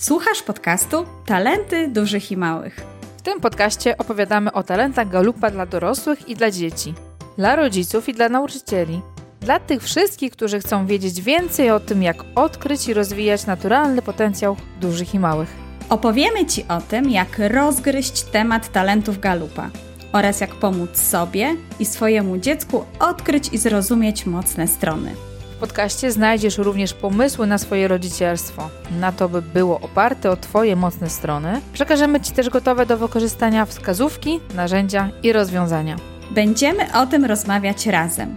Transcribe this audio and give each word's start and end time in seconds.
Słuchasz 0.00 0.42
podcastu 0.42 1.06
Talenty 1.26 1.88
Dużych 1.88 2.32
i 2.32 2.36
Małych. 2.36 2.80
W 3.16 3.22
tym 3.22 3.40
podcaście 3.40 3.98
opowiadamy 3.98 4.52
o 4.52 4.62
talentach 4.62 5.08
galupa 5.08 5.50
dla 5.50 5.66
dorosłych 5.66 6.28
i 6.28 6.34
dla 6.34 6.50
dzieci, 6.50 6.94
dla 7.36 7.56
rodziców 7.56 8.08
i 8.08 8.14
dla 8.14 8.28
nauczycieli. 8.28 9.00
Dla 9.40 9.60
tych 9.60 9.82
wszystkich, 9.82 10.32
którzy 10.32 10.60
chcą 10.60 10.86
wiedzieć 10.86 11.20
więcej 11.20 11.70
o 11.70 11.80
tym, 11.80 12.02
jak 12.02 12.16
odkryć 12.34 12.88
i 12.88 12.94
rozwijać 12.94 13.46
naturalny 13.46 14.02
potencjał 14.02 14.56
dużych 14.80 15.14
i 15.14 15.18
małych. 15.18 15.48
Opowiemy 15.88 16.46
Ci 16.46 16.64
o 16.68 16.80
tym, 16.80 17.10
jak 17.10 17.38
rozgryźć 17.38 18.22
temat 18.22 18.72
talentów 18.72 19.20
galupa 19.20 19.70
oraz 20.12 20.40
jak 20.40 20.54
pomóc 20.54 20.96
sobie 20.96 21.56
i 21.80 21.86
swojemu 21.86 22.38
dziecku 22.38 22.84
odkryć 23.00 23.48
i 23.52 23.58
zrozumieć 23.58 24.26
mocne 24.26 24.68
strony. 24.68 25.27
W 25.58 25.60
podcaście 25.60 26.12
znajdziesz 26.12 26.58
również 26.58 26.94
pomysły 26.94 27.46
na 27.46 27.58
swoje 27.58 27.88
rodzicielstwo, 27.88 28.70
na 29.00 29.12
to, 29.12 29.28
by 29.28 29.42
było 29.42 29.80
oparte 29.80 30.30
o 30.30 30.36
Twoje 30.36 30.76
mocne 30.76 31.10
strony. 31.10 31.60
Przekażemy 31.72 32.20
Ci 32.20 32.32
też 32.32 32.48
gotowe 32.48 32.86
do 32.86 32.98
wykorzystania 32.98 33.66
wskazówki, 33.66 34.40
narzędzia 34.54 35.10
i 35.22 35.32
rozwiązania. 35.32 35.96
Będziemy 36.30 36.94
o 36.94 37.06
tym 37.06 37.24
rozmawiać 37.24 37.86
razem, 37.86 38.36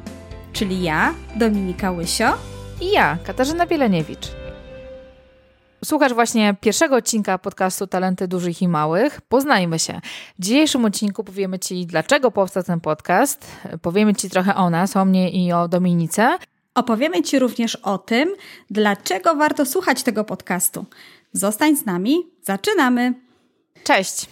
czyli 0.53 0.83
ja, 0.83 1.13
Dominika 1.35 1.91
Łysio 1.91 2.33
i 2.81 2.91
ja, 2.91 3.17
Katarzyna 3.23 3.65
Bieleniewicz. 3.65 4.27
Słuchasz 5.85 6.13
właśnie 6.13 6.55
pierwszego 6.61 6.95
odcinka 6.95 7.37
podcastu 7.37 7.87
Talenty 7.87 8.27
Dużych 8.27 8.61
i 8.61 8.67
Małych. 8.67 9.21
Poznajmy 9.21 9.79
się. 9.79 10.01
W 10.39 10.43
dzisiejszym 10.43 10.85
odcinku 10.85 11.23
powiemy 11.23 11.59
Ci, 11.59 11.85
dlaczego 11.85 12.31
powstał 12.31 12.63
ten 12.63 12.79
podcast. 12.79 13.47
Powiemy 13.81 14.15
Ci 14.15 14.29
trochę 14.29 14.55
o 14.55 14.69
nas, 14.69 14.97
o 14.97 15.05
mnie 15.05 15.29
i 15.29 15.53
o 15.53 15.67
Dominice. 15.67 16.37
Opowiemy 16.75 17.21
Ci 17.21 17.39
również 17.39 17.75
o 17.75 17.97
tym, 17.97 18.35
dlaczego 18.69 19.35
warto 19.35 19.65
słuchać 19.65 20.03
tego 20.03 20.23
podcastu. 20.23 20.85
Zostań 21.33 21.77
z 21.77 21.85
nami, 21.85 22.15
zaczynamy. 22.43 23.13
Cześć. 23.83 24.27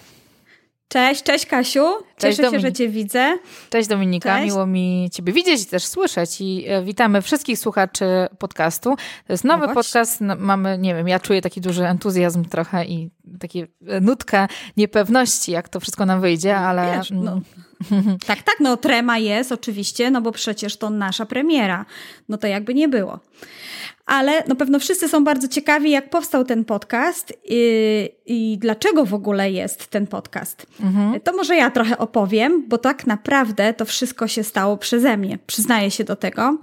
Cześć, 0.87 1.23
cześć 1.23 1.45
Kasiu. 1.45 1.85
Cieszę 2.17 2.37
cześć, 2.37 2.51
się, 2.51 2.59
że 2.59 2.73
Cię 2.73 2.89
widzę. 2.89 3.37
Cześć 3.69 3.89
Dominika, 3.89 4.35
cześć. 4.35 4.45
miło 4.45 4.65
mi 4.65 5.09
Ciebie 5.13 5.33
widzieć 5.33 5.61
i 5.61 5.65
też 5.65 5.85
słyszeć. 5.85 6.41
I 6.41 6.65
e, 6.67 6.83
witamy 6.83 7.21
wszystkich 7.21 7.59
słuchaczy 7.59 8.05
podcastu. 8.39 8.95
To 9.27 9.33
jest 9.33 9.43
nowy 9.43 9.67
no 9.67 9.73
podcast. 9.73 10.21
No, 10.21 10.35
mamy, 10.35 10.77
nie 10.77 10.95
wiem, 10.95 11.07
ja 11.07 11.19
czuję 11.19 11.41
taki 11.41 11.61
duży 11.61 11.85
entuzjazm 11.85 12.45
trochę 12.45 12.85
i 12.85 13.09
takie 13.39 13.67
e, 13.87 14.01
nutkę 14.01 14.47
niepewności, 14.77 15.51
jak 15.51 15.69
to 15.69 15.79
wszystko 15.79 16.05
nam 16.05 16.21
wyjdzie, 16.21 16.57
ale. 16.57 16.97
Wiesz, 16.97 17.11
no. 17.11 17.41
Tak, 18.27 18.43
tak, 18.43 18.55
no 18.59 18.77
trema 18.77 19.17
jest 19.17 19.51
oczywiście, 19.51 20.11
no 20.11 20.21
bo 20.21 20.31
przecież 20.31 20.77
to 20.77 20.89
nasza 20.89 21.25
premiera. 21.25 21.85
No 22.29 22.37
to 22.37 22.47
jakby 22.47 22.73
nie 22.73 22.87
było. 22.87 23.19
Ale 24.05 24.43
no 24.47 24.55
pewno 24.55 24.79
wszyscy 24.79 25.07
są 25.07 25.23
bardzo 25.23 25.47
ciekawi, 25.47 25.91
jak 25.91 26.09
powstał 26.09 26.45
ten 26.45 26.65
podcast 26.65 27.33
i, 27.45 28.09
i 28.25 28.57
dlaczego 28.57 29.05
w 29.05 29.13
ogóle 29.13 29.51
jest 29.51 29.87
ten 29.87 30.07
podcast. 30.07 30.65
Mhm. 30.81 31.19
To 31.19 31.33
może 31.33 31.55
ja 31.55 31.71
trochę 31.71 31.97
opowiem, 31.97 32.63
bo 32.67 32.77
tak 32.77 33.07
naprawdę 33.07 33.73
to 33.73 33.85
wszystko 33.85 34.27
się 34.27 34.43
stało 34.43 34.77
przeze 34.77 35.17
mnie. 35.17 35.37
Przyznaję 35.47 35.91
się 35.91 36.03
do 36.03 36.15
tego. 36.15 36.57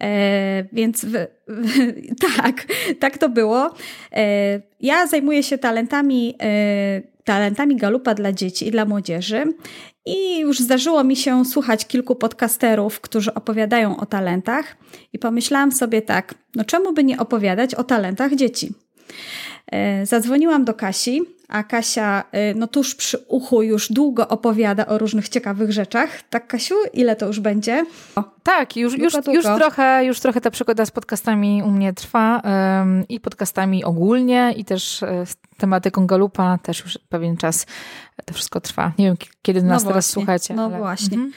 E, 0.00 0.64
więc 0.72 1.04
w, 1.04 1.12
w, 1.48 1.92
tak, 2.36 2.66
tak 3.00 3.18
to 3.18 3.28
było. 3.28 3.74
E, 4.12 4.60
ja 4.80 5.06
zajmuję 5.06 5.42
się 5.42 5.58
talentami, 5.58 6.34
e, 6.42 7.15
talentami 7.26 7.76
galupa 7.76 8.14
dla 8.14 8.32
dzieci 8.32 8.68
i 8.68 8.70
dla 8.70 8.84
młodzieży 8.84 9.44
i 10.06 10.38
już 10.38 10.60
zdarzyło 10.60 11.04
mi 11.04 11.16
się 11.16 11.44
słuchać 11.44 11.86
kilku 11.86 12.16
podcasterów, 12.16 13.00
którzy 13.00 13.34
opowiadają 13.34 13.96
o 13.96 14.06
talentach, 14.06 14.76
i 15.12 15.18
pomyślałam 15.18 15.72
sobie 15.72 16.02
tak: 16.02 16.34
no 16.54 16.64
czemu 16.64 16.92
by 16.92 17.04
nie 17.04 17.18
opowiadać 17.18 17.74
o 17.74 17.84
talentach 17.84 18.34
dzieci? 18.34 18.72
E, 19.72 20.06
zadzwoniłam 20.06 20.64
do 20.64 20.74
Kasi, 20.74 21.22
a 21.48 21.62
Kasia 21.64 22.24
e, 22.32 22.54
no 22.54 22.66
tuż 22.66 22.94
przy 22.94 23.18
uchu 23.18 23.62
już 23.62 23.92
długo 23.92 24.28
opowiada 24.28 24.86
o 24.86 24.98
różnych 24.98 25.28
ciekawych 25.28 25.72
rzeczach. 25.72 26.22
Tak, 26.30 26.46
Kasiu? 26.46 26.74
Ile 26.92 27.16
to 27.16 27.26
już 27.26 27.40
będzie? 27.40 27.86
O, 28.16 28.24
tak, 28.42 28.76
już, 28.76 28.98
już, 28.98 29.14
już, 29.32 29.44
trochę, 29.44 30.04
już 30.04 30.20
trochę 30.20 30.40
ta 30.40 30.50
przygoda 30.50 30.86
z 30.86 30.90
podcastami 30.90 31.62
u 31.62 31.70
mnie 31.70 31.92
trwa 31.92 32.42
i 33.08 33.20
podcastami 33.20 33.84
ogólnie 33.84 34.54
i 34.56 34.64
też 34.64 35.02
e, 35.02 35.26
z 35.26 35.36
tematyką 35.56 36.06
Galupa 36.06 36.58
też 36.58 36.80
już 36.80 36.98
pewien 37.08 37.36
czas 37.36 37.66
to 38.24 38.34
wszystko 38.34 38.60
trwa. 38.60 38.92
Nie 38.98 39.06
wiem, 39.06 39.16
kiedy 39.42 39.62
nas 39.62 39.84
no 39.84 39.88
teraz 39.88 40.10
słuchacie. 40.10 40.54
No 40.54 40.64
ale... 40.64 40.78
właśnie. 40.78 41.16
Mhm. 41.16 41.32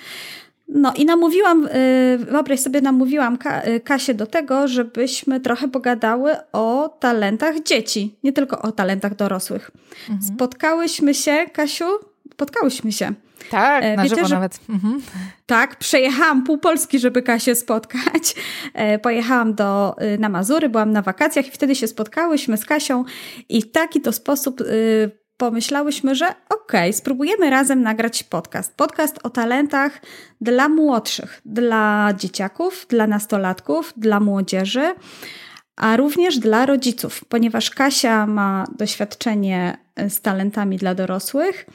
No 0.69 0.93
i 0.93 1.05
namówiłam, 1.05 1.67
y, 1.67 2.17
wyobraź 2.17 2.59
sobie, 2.59 2.81
namówiłam 2.81 3.37
y, 3.67 3.79
Kasię 3.79 4.13
do 4.13 4.25
tego, 4.25 4.67
żebyśmy 4.67 5.39
trochę 5.39 5.67
pogadały 5.67 6.35
o 6.51 6.97
talentach 6.99 7.63
dzieci, 7.63 8.15
nie 8.23 8.33
tylko 8.33 8.61
o 8.61 8.71
talentach 8.71 9.15
dorosłych. 9.15 9.71
Mhm. 10.09 10.35
Spotkałyśmy 10.35 11.13
się, 11.13 11.45
Kasiu, 11.53 11.85
spotkałyśmy 12.33 12.91
się. 12.91 13.13
Tak, 13.49 13.83
e, 13.83 13.95
na 13.95 14.03
Wiecie, 14.03 14.25
że... 14.25 14.35
nawet. 14.35 14.59
Mhm. 14.69 15.01
Tak, 15.45 15.75
przejechałam 15.75 16.43
pół 16.43 16.57
Polski, 16.57 16.99
żeby 16.99 17.21
Kasię 17.21 17.55
spotkać. 17.55 18.35
E, 18.73 18.99
pojechałam 18.99 19.53
do, 19.53 19.95
y, 20.15 20.17
na 20.17 20.29
Mazury, 20.29 20.69
byłam 20.69 20.91
na 20.91 21.01
wakacjach 21.01 21.47
i 21.47 21.51
wtedy 21.51 21.75
się 21.75 21.87
spotkałyśmy 21.87 22.57
z 22.57 22.65
Kasią 22.65 23.03
i 23.49 23.61
w 23.61 23.71
taki 23.71 24.01
to 24.01 24.11
sposób 24.11 24.61
pomyślałyśmy, 25.39 26.15
że 26.15 26.25
okej, 26.25 26.89
okay, 26.89 26.93
spróbujemy 26.93 27.49
razem 27.49 27.81
nagrać 27.81 28.23
podcast. 28.23 28.75
Podcast 28.75 29.19
o 29.23 29.29
talentach 29.29 30.01
dla 30.41 30.69
młodszych, 30.69 31.41
dla 31.45 32.13
dzieciaków, 32.17 32.85
dla 32.89 33.07
nastolatków, 33.07 33.93
dla 33.97 34.19
młodzieży, 34.19 34.95
a 35.75 35.97
również 35.97 36.39
dla 36.39 36.65
rodziców, 36.65 37.25
ponieważ 37.25 37.69
Kasia 37.69 38.27
ma 38.27 38.65
doświadczenie 38.77 39.77
z 40.09 40.21
talentami 40.21 40.77
dla 40.77 40.95
dorosłych, 40.95 41.65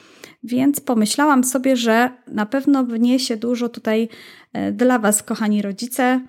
więc 0.42 0.80
pomyślałam 0.80 1.44
sobie, 1.44 1.76
że 1.76 2.10
na 2.26 2.46
pewno 2.46 2.84
wniesie 2.84 3.36
dużo 3.36 3.68
tutaj 3.68 4.08
e, 4.52 4.72
dla 4.72 4.98
Was, 4.98 5.22
kochani 5.22 5.62
rodzice, 5.62 6.20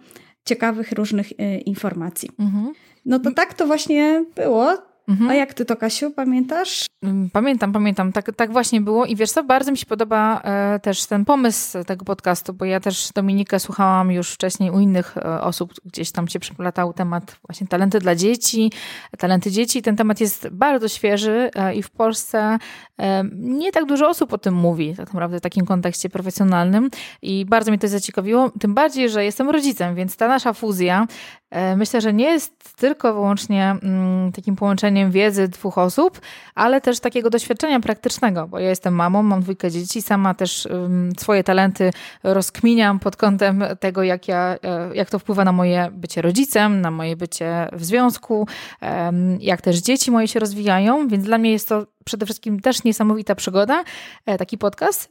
ciekawych 0.45 0.91
różnych 0.91 1.31
e, 1.31 1.57
informacji. 1.57 2.29
Mhm. 2.39 2.73
No 3.05 3.19
to 3.19 3.31
tak 3.31 3.53
to 3.53 3.67
właśnie 3.67 4.25
było. 4.35 4.94
Mhm. 5.07 5.29
A 5.29 5.33
jak 5.33 5.53
ty 5.53 5.65
to, 5.65 5.75
Kasiu, 5.75 6.11
pamiętasz? 6.11 6.85
Mm, 7.03 7.29
pamiętam, 7.29 7.73
pamiętam. 7.73 8.11
Tak, 8.11 8.35
tak 8.35 8.51
właśnie 8.51 8.81
było. 8.81 9.05
I 9.05 9.15
wiesz 9.15 9.31
co, 9.31 9.43
bardzo 9.43 9.71
mi 9.71 9.77
się 9.77 9.85
podoba 9.85 10.41
e, 10.41 10.79
też 10.79 11.05
ten 11.05 11.25
pomysł 11.25 11.83
tego 11.83 12.05
podcastu, 12.05 12.53
bo 12.53 12.65
ja 12.65 12.79
też 12.79 13.09
Dominikę 13.15 13.59
słuchałam 13.59 14.11
już 14.11 14.31
wcześniej 14.31 14.71
u 14.71 14.79
innych 14.79 15.17
e, 15.17 15.41
osób, 15.41 15.73
gdzieś 15.85 16.11
tam 16.11 16.27
się 16.27 16.39
przeplatał 16.39 16.93
temat 16.93 17.37
właśnie 17.47 17.67
talenty 17.67 17.99
dla 17.99 18.15
dzieci, 18.15 18.71
talenty 19.17 19.51
dzieci. 19.51 19.81
Ten 19.81 19.95
temat 19.95 20.21
jest 20.21 20.49
bardzo 20.49 20.87
świeży 20.87 21.49
e, 21.55 21.75
i 21.75 21.83
w 21.83 21.89
Polsce 21.89 22.57
e, 22.99 23.23
nie 23.33 23.71
tak 23.71 23.85
dużo 23.85 24.09
osób 24.09 24.33
o 24.33 24.37
tym 24.37 24.53
mówi, 24.53 24.95
tak 24.97 25.13
naprawdę 25.13 25.37
w 25.37 25.41
takim 25.41 25.65
kontekście 25.65 26.09
profesjonalnym. 26.09 26.89
I 27.21 27.45
bardzo 27.45 27.71
mnie 27.71 27.79
to 27.79 27.87
zaciekawiło, 27.87 28.51
tym 28.59 28.73
bardziej, 28.73 29.09
że 29.09 29.25
jestem 29.25 29.49
rodzicem, 29.49 29.95
więc 29.95 30.17
ta 30.17 30.27
nasza 30.27 30.53
fuzja 30.53 31.07
e, 31.51 31.75
myślę, 31.75 32.01
że 32.01 32.13
nie 32.13 32.25
jest 32.25 32.75
tylko 32.75 33.13
wyłącznie 33.13 33.75
mm, 33.83 34.31
takim 34.31 34.55
połączeniem 34.55 34.94
połączeniem 34.95 35.11
wiedzy 35.11 35.47
dwóch 35.47 35.77
osób, 35.77 36.21
ale 36.55 36.81
też 36.81 36.99
takiego 36.99 37.29
doświadczenia 37.29 37.79
praktycznego, 37.79 38.47
bo 38.47 38.59
ja 38.59 38.69
jestem 38.69 38.95
mamą, 38.95 39.23
mam 39.23 39.41
dwójkę 39.41 39.71
dzieci, 39.71 40.01
sama 40.01 40.33
też 40.33 40.65
um, 40.65 41.11
swoje 41.17 41.43
talenty 41.43 41.91
rozkminiam 42.23 42.99
pod 42.99 43.15
kątem 43.15 43.63
tego, 43.79 44.03
jak, 44.03 44.27
ja, 44.27 44.57
e, 44.63 44.95
jak 44.95 45.09
to 45.09 45.19
wpływa 45.19 45.45
na 45.45 45.51
moje 45.51 45.89
bycie 45.91 46.21
rodzicem, 46.21 46.81
na 46.81 46.91
moje 46.91 47.15
bycie 47.15 47.67
w 47.73 47.85
związku, 47.85 48.47
um, 48.81 49.41
jak 49.41 49.61
też 49.61 49.77
dzieci 49.77 50.11
moje 50.11 50.27
się 50.27 50.39
rozwijają, 50.39 51.07
więc 51.07 51.25
dla 51.25 51.37
mnie 51.37 51.51
jest 51.51 51.69
to 51.69 51.85
przede 52.05 52.25
wszystkim 52.25 52.59
też 52.59 52.83
niesamowita 52.83 53.35
przygoda, 53.35 53.83
e, 54.25 54.37
taki 54.37 54.57
podcast 54.57 55.09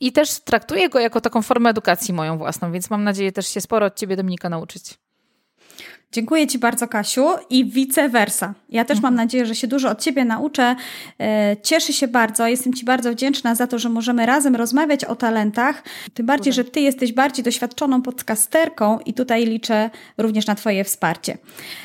i 0.00 0.12
też 0.12 0.40
traktuję 0.40 0.88
go 0.88 0.98
jako 0.98 1.20
taką 1.20 1.42
formę 1.42 1.70
edukacji 1.70 2.14
moją 2.14 2.38
własną, 2.38 2.72
więc 2.72 2.90
mam 2.90 3.04
nadzieję 3.04 3.32
też 3.32 3.46
się 3.48 3.60
sporo 3.60 3.86
od 3.86 3.96
Ciebie, 3.96 4.16
Dominika, 4.16 4.48
nauczyć. 4.48 5.07
Dziękuję 6.12 6.46
Ci 6.46 6.58
bardzo, 6.58 6.88
Kasiu, 6.88 7.26
i 7.50 7.64
vice 7.64 8.08
versa. 8.08 8.54
Ja 8.68 8.84
też 8.84 8.96
mam 9.00 9.12
mhm. 9.12 9.26
nadzieję, 9.26 9.46
że 9.46 9.54
się 9.54 9.66
dużo 9.66 9.90
od 9.90 10.00
Ciebie 10.00 10.24
nauczę. 10.24 10.76
E, 11.20 11.56
cieszę 11.62 11.92
się 11.92 12.08
bardzo, 12.08 12.46
jestem 12.46 12.74
Ci 12.74 12.84
bardzo 12.84 13.12
wdzięczna 13.12 13.54
za 13.54 13.66
to, 13.66 13.78
że 13.78 13.88
możemy 13.88 14.26
razem 14.26 14.56
rozmawiać 14.56 15.04
o 15.04 15.16
talentach. 15.16 15.82
Tym 16.14 16.26
bardziej, 16.26 16.52
że 16.52 16.64
Ty 16.64 16.80
jesteś 16.80 17.12
bardziej 17.12 17.44
doświadczoną 17.44 18.02
podcasterką 18.02 18.98
i 18.98 19.14
tutaj 19.14 19.46
liczę 19.46 19.90
również 20.18 20.46
na 20.46 20.54
Twoje 20.54 20.84
wsparcie. 20.84 21.38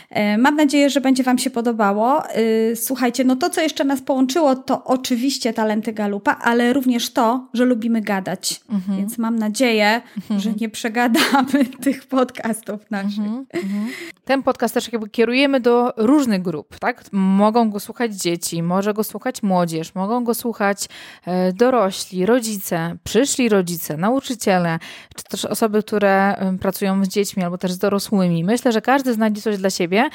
E, 0.10 0.38
mam 0.38 0.56
nadzieję, 0.56 0.90
że 0.90 1.02
będzie 1.02 1.24
Wam 1.24 1.38
się 1.38 1.50
podobało. 1.50 2.30
E, 2.30 2.76
słuchajcie, 2.76 3.24
no 3.24 3.36
to, 3.36 3.50
co 3.50 3.62
jeszcze 3.62 3.84
nas 3.84 4.02
połączyło, 4.02 4.56
to 4.56 4.84
oczywiście 4.84 5.54
talenty 5.54 5.94
Galupa, 5.94 6.38
ale 6.42 6.74
również 6.74 7.10
to, 7.14 7.48
że 7.54 7.66
lubimy 7.66 8.02
gadać. 8.02 8.62
Mhm. 8.70 8.98
Więc 8.98 9.18
mam 9.18 9.40
nadzieję, 9.40 10.02
mhm. 10.18 10.40
że 10.40 10.54
nie 10.62 10.70
przegadamy 10.70 11.66
tych 11.84 12.06
podcastów 12.06 12.92
naszych. 12.92 13.20
Mhm. 13.20 13.88
Ten 14.26 14.44
podcast 14.44 14.74
też 14.74 14.94
jakby 14.94 15.10
kierujemy 15.10 15.60
do 15.60 15.94
różnych 15.98 16.42
grup, 16.42 16.80
tak? 16.80 17.04
Mogą 17.12 17.70
go 17.70 17.80
słuchać 17.80 18.16
dzieci, 18.16 18.64
może 18.64 18.94
go 18.94 19.04
słuchać 19.04 19.44
młodzież, 19.44 19.96
mogą 19.96 20.24
go 20.24 20.34
słuchać 20.34 20.90
e, 21.26 21.54
dorośli, 21.54 22.26
rodzice, 22.26 22.96
przyszli 23.04 23.50
rodzice, 23.50 23.98
nauczyciele, 23.98 24.80
czy 25.16 25.24
też 25.24 25.46
osoby, 25.46 25.84
które 25.84 26.36
pracują 26.62 27.06
z 27.06 27.08
dziećmi 27.08 27.44
albo 27.44 27.58
też 27.58 27.72
z 27.72 27.78
dorosłymi. 27.78 28.44
Myślę, 28.44 28.72
że 28.72 28.82
każdy 28.82 29.14
znajdzie 29.14 29.42
coś 29.42 29.58
dla 29.58 29.70
siebie. 29.70 30.10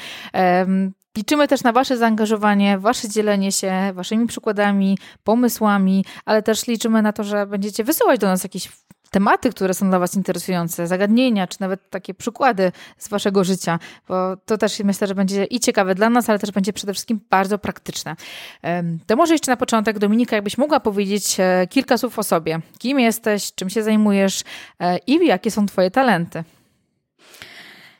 Liczymy 1.17 1.47
też 1.47 1.63
na 1.63 1.71
Wasze 1.71 1.97
zaangażowanie, 1.97 2.77
Wasze 2.77 3.09
dzielenie 3.09 3.51
się 3.51 3.73
Waszymi 3.93 4.27
przykładami, 4.27 4.97
pomysłami, 5.23 6.05
ale 6.25 6.43
też 6.43 6.67
liczymy 6.67 7.01
na 7.01 7.13
to, 7.13 7.23
że 7.23 7.45
będziecie 7.45 7.83
wysyłać 7.83 8.19
do 8.19 8.27
nas 8.27 8.43
jakieś 8.43 8.69
tematy, 9.09 9.49
które 9.49 9.73
są 9.73 9.89
dla 9.89 9.99
Was 9.99 10.15
interesujące, 10.15 10.87
zagadnienia, 10.87 11.47
czy 11.47 11.57
nawet 11.61 11.89
takie 11.89 12.13
przykłady 12.13 12.71
z 12.97 13.07
Waszego 13.07 13.43
życia, 13.43 13.79
bo 14.07 14.37
to 14.45 14.57
też 14.57 14.79
myślę, 14.79 15.07
że 15.07 15.15
będzie 15.15 15.45
i 15.45 15.59
ciekawe 15.59 15.95
dla 15.95 16.09
nas, 16.09 16.29
ale 16.29 16.39
też 16.39 16.51
będzie 16.51 16.73
przede 16.73 16.93
wszystkim 16.93 17.19
bardzo 17.29 17.57
praktyczne. 17.57 18.15
To 19.07 19.15
może 19.15 19.33
jeszcze 19.33 19.51
na 19.51 19.57
początek, 19.57 19.99
Dominika, 19.99 20.35
jakbyś 20.35 20.57
mogła 20.57 20.79
powiedzieć 20.79 21.35
e, 21.39 21.67
kilka 21.67 21.97
słów 21.97 22.19
o 22.19 22.23
sobie. 22.23 22.59
Kim 22.77 22.99
jesteś, 22.99 23.53
czym 23.55 23.69
się 23.69 23.83
zajmujesz 23.83 24.43
e, 24.79 24.97
i 24.97 25.27
jakie 25.27 25.51
są 25.51 25.65
Twoje 25.65 25.91
talenty? 25.91 26.43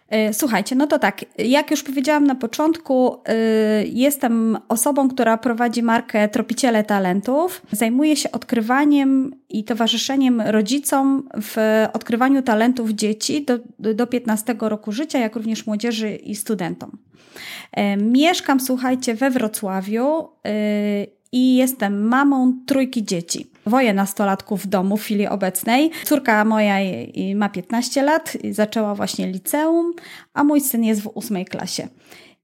E, 0.10 0.34
słuchajcie, 0.34 0.76
no 0.76 0.88
to 0.88 1.00
tak, 1.00 1.26
jak 1.38 1.72
już 1.72 1.84
powiedziałam 1.84 2.28
na 2.28 2.36
początku, 2.36 3.18
e, 3.26 3.36
jestem 3.86 4.58
osobą, 4.68 5.10
która 5.10 5.38
prowadzi 5.38 5.84
markę 5.84 6.30
Tropiciele 6.30 6.84
Talentów. 6.84 7.62
Zajmuję 7.72 8.16
się 8.16 8.32
odkrywaniem 8.32 9.32
i 9.50 9.64
towarzyszeniem 9.64 10.42
rodzicom 10.42 11.30
w 11.42 11.86
odkrywaniu 11.94 12.42
talentów 12.42 12.90
dzieci 12.90 13.46
do, 13.46 13.60
do 13.94 14.08
15 14.08 14.56
roku 14.60 14.92
życia, 14.92 15.20
jak 15.20 15.36
również 15.36 15.68
młodzieży 15.68 16.16
i 16.16 16.36
studentom. 16.36 16.98
E, 17.72 17.98
mieszkam, 17.98 18.60
słuchajcie, 18.60 19.16
we 19.16 19.30
Wrocławiu 19.30 20.28
i 21.32 21.56
jestem 21.56 22.08
mamą 22.08 22.54
trójki 22.66 23.04
dzieci. 23.06 23.52
Dwoje 23.70 23.94
nastolatków 23.94 24.64
w 24.64 24.68
domu 24.68 24.98
w 24.98 25.02
chwili 25.02 25.28
obecnej. 25.28 25.92
Córka 26.06 26.46
moja 26.46 26.76
ma 27.36 27.50
15 27.50 28.04
lat, 28.04 28.38
zaczęła 28.52 28.96
właśnie 28.96 29.28
liceum, 29.28 29.94
a 30.34 30.44
mój 30.44 30.62
syn 30.62 30.84
jest 30.84 31.02
w 31.02 31.08
ósmej 31.08 31.46
klasie. 31.46 31.88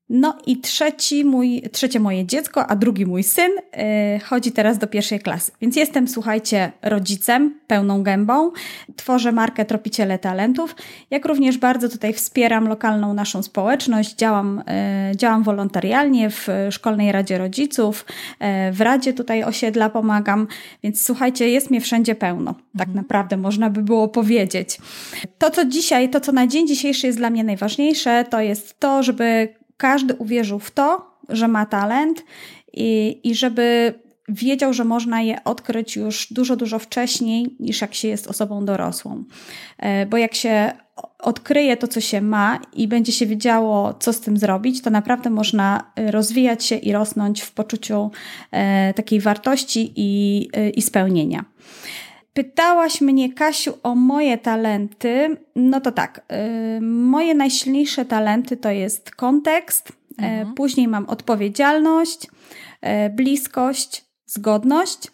No 0.10 0.38
i 0.46 0.58
trzeci 0.58 1.26
mój, 1.26 1.62
trzecie 1.72 2.00
moje 2.00 2.26
dziecko, 2.26 2.68
a 2.68 2.76
drugi 2.76 3.06
mój 3.06 3.24
syn 3.24 3.52
yy, 3.56 4.20
chodzi 4.20 4.52
teraz 4.52 4.78
do 4.78 4.88
pierwszej 4.88 5.20
klasy. 5.20 5.52
Więc 5.62 5.76
jestem, 5.76 6.08
słuchajcie, 6.08 6.72
rodzicem 6.82 7.60
pełną 7.68 8.04
gębą. 8.04 8.52
Tworzę 8.96 9.32
markę 9.32 9.66
Tropiciele 9.66 10.20
Talentów, 10.20 10.76
jak 11.12 11.26
również 11.26 11.58
bardzo 11.58 11.90
tutaj 11.90 12.14
wspieram 12.14 12.68
lokalną 12.68 13.14
naszą 13.14 13.44
społeczność. 13.44 14.16
Działam, 14.16 14.64
yy, 15.10 15.16
działam 15.16 15.44
wolontarialnie 15.44 16.30
w 16.30 16.48
Szkolnej 16.72 17.12
Radzie 17.12 17.38
Rodziców, 17.38 18.06
yy, 18.40 18.48
w 18.72 18.82
Radzie 18.82 19.14
tutaj 19.14 19.44
osiedla 19.44 19.90
pomagam, 19.90 20.48
więc 20.84 21.06
słuchajcie, 21.06 21.50
jest 21.50 21.70
mnie 21.70 21.82
wszędzie 21.82 22.16
pełno. 22.16 22.54
Tak 22.54 22.88
mhm. 22.88 22.96
naprawdę 22.96 23.38
można 23.38 23.70
by 23.70 23.82
było 23.82 24.08
powiedzieć. 24.08 24.78
To, 25.38 25.52
co 25.52 25.66
dzisiaj, 25.66 26.10
to, 26.10 26.20
co 26.20 26.32
na 26.32 26.48
dzień 26.48 26.68
dzisiejszy 26.68 27.08
jest 27.08 27.20
dla 27.20 27.30
mnie 27.30 27.44
najważniejsze, 27.44 28.26
to 28.30 28.42
jest 28.42 28.80
to, 28.80 29.04
żeby 29.04 29.65
każdy 29.78 30.14
uwierzył 30.14 30.60
w 30.60 30.72
to, 30.72 31.12
że 31.30 31.48
ma 31.48 31.66
talent 31.66 32.24
i, 32.74 33.20
i 33.24 33.36
żeby 33.36 33.94
wiedział, 34.30 34.74
że 34.74 34.84
można 34.84 35.22
je 35.22 35.44
odkryć 35.44 35.96
już 35.96 36.34
dużo, 36.34 36.56
dużo 36.56 36.80
wcześniej 36.80 37.56
niż 37.60 37.82
jak 37.82 37.94
się 37.94 38.08
jest 38.08 38.28
osobą 38.28 38.66
dorosłą. 38.66 39.24
E, 39.78 40.06
bo 40.06 40.18
jak 40.18 40.36
się 40.36 40.72
odkryje 41.20 41.78
to, 41.78 41.88
co 41.88 42.02
się 42.02 42.22
ma 42.22 42.60
i 42.74 42.88
będzie 42.88 43.12
się 43.12 43.26
wiedziało, 43.26 43.94
co 43.94 44.14
z 44.14 44.20
tym 44.20 44.38
zrobić, 44.38 44.82
to 44.82 44.90
naprawdę 44.90 45.30
można 45.30 45.92
e, 45.96 46.12
rozwijać 46.12 46.66
się 46.66 46.76
i 46.76 46.92
rosnąć 46.92 47.42
w 47.42 47.52
poczuciu 47.52 48.12
e, 48.52 48.94
takiej 48.94 49.20
wartości 49.20 49.94
i, 49.96 50.50
i 50.76 50.82
spełnienia. 50.82 51.46
Pytałaś 52.36 53.02
mnie, 53.02 53.34
Kasiu, 53.34 53.74
o 53.84 53.96
moje 53.96 54.38
talenty. 54.38 55.38
No 55.56 55.82
to 55.82 55.92
tak, 55.92 56.22
y, 56.78 56.82
moje 56.82 57.36
najsilniejsze 57.36 58.06
talenty 58.06 58.58
to 58.58 58.72
jest 58.72 59.12
kontekst, 59.12 59.90
e, 59.90 60.22
mhm. 60.22 60.56
później 60.56 60.88
mam 60.88 61.06
odpowiedzialność, 61.06 62.28
e, 62.82 63.10
bliskość, 63.10 64.06
zgodność, 64.26 65.12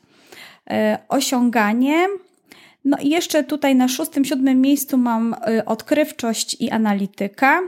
osiąganie. 1.10 2.08
No 2.86 2.98
i 2.98 3.10
jeszcze 3.10 3.44
tutaj 3.44 3.76
na 3.76 3.88
szóstym, 3.88 4.26
siódmym 4.26 4.62
miejscu 4.62 4.98
mam 4.98 5.36
odkrywczość 5.66 6.58
i 6.60 6.70
analityka. 6.70 7.62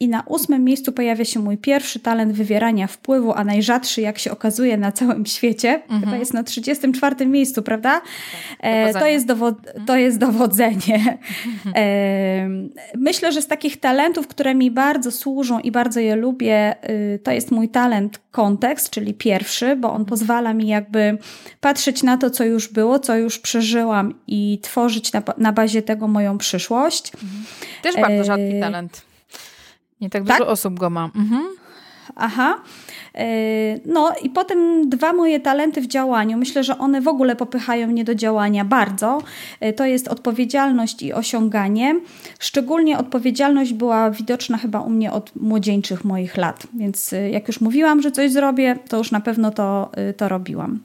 I 0.00 0.08
na 0.08 0.22
ósmym 0.26 0.64
miejscu 0.64 0.92
pojawia 0.92 1.24
się 1.24 1.40
mój 1.40 1.56
pierwszy 1.56 2.00
talent 2.00 2.32
wywierania 2.32 2.86
wpływu, 2.86 3.32
a 3.32 3.44
najrzadszy, 3.44 4.00
jak 4.00 4.18
się 4.18 4.30
okazuje, 4.30 4.76
na 4.76 4.92
całym 4.92 5.26
świecie. 5.26 5.82
Mhm. 5.82 6.00
Chyba 6.00 6.16
jest 6.16 6.34
na 6.34 6.42
34 6.42 7.26
miejscu, 7.26 7.62
prawda? 7.62 8.00
Tak, 8.00 8.06
e, 8.60 8.92
to, 8.92 9.06
jest 9.06 9.26
dowod- 9.26 9.84
to 9.86 9.96
jest 9.96 10.18
dowodzenie. 10.18 11.18
E, 11.76 12.48
myślę, 12.96 13.32
że 13.32 13.42
z 13.42 13.46
takich 13.46 13.80
talentów, 13.80 14.28
które 14.28 14.54
mi 14.54 14.70
bardzo 14.70 15.10
służą 15.10 15.58
i 15.58 15.70
bardzo 15.70 16.00
je 16.00 16.16
lubię, 16.16 16.76
y, 16.90 17.18
to 17.18 17.32
jest 17.32 17.50
mój 17.50 17.68
talent 17.68 18.20
kontekst, 18.30 18.90
czyli 18.90 19.14
pierwszy, 19.14 19.76
bo 19.76 19.92
on 19.92 20.04
pozwala 20.04 20.54
mi 20.54 20.68
jakby 20.68 21.18
patrzeć 21.60 22.02
na 22.02 22.16
to, 22.16 22.30
co 22.30 22.44
już 22.44 22.72
było, 22.72 22.98
co 22.98 23.16
już 23.16 23.38
przeżyłam 23.38 24.14
i 24.26 24.58
tworzyć 24.62 25.12
na, 25.12 25.22
na 25.38 25.52
bazie 25.52 25.82
tego 25.82 26.08
moją 26.08 26.38
przyszłość. 26.38 27.12
Mhm. 27.14 27.44
Też 27.82 27.96
bardzo 27.96 28.24
rzadki 28.24 28.56
e, 28.56 28.60
talent. 28.60 29.08
Nie 30.00 30.10
tak, 30.10 30.24
tak? 30.24 30.38
dużo 30.38 30.50
osób 30.50 30.78
go 30.78 30.90
ma. 30.90 31.04
Mhm. 31.14 31.48
Aha. 32.16 32.60
E, 33.18 33.80
no 33.84 34.12
i 34.22 34.30
potem 34.30 34.90
dwa 34.90 35.12
moje 35.12 35.40
talenty 35.40 35.80
w 35.80 35.86
działaniu. 35.86 36.38
Myślę, 36.38 36.64
że 36.64 36.78
one 36.78 37.00
w 37.00 37.08
ogóle 37.08 37.36
popychają 37.36 37.86
mnie 37.86 38.04
do 38.04 38.14
działania 38.14 38.64
bardzo. 38.64 39.22
E, 39.60 39.72
to 39.72 39.84
jest 39.84 40.08
odpowiedzialność 40.08 41.02
i 41.02 41.12
osiąganie. 41.12 42.00
Szczególnie 42.38 42.98
odpowiedzialność 42.98 43.72
była 43.72 44.10
widoczna 44.10 44.58
chyba 44.58 44.80
u 44.80 44.90
mnie 44.90 45.12
od 45.12 45.36
młodzieńczych 45.36 46.04
moich 46.04 46.36
lat. 46.36 46.66
Więc 46.74 47.12
e, 47.12 47.30
jak 47.30 47.48
już 47.48 47.60
mówiłam, 47.60 48.02
że 48.02 48.12
coś 48.12 48.32
zrobię, 48.32 48.78
to 48.88 48.98
już 48.98 49.10
na 49.10 49.20
pewno 49.20 49.50
to, 49.50 49.90
to 50.16 50.28
robiłam. 50.28 50.80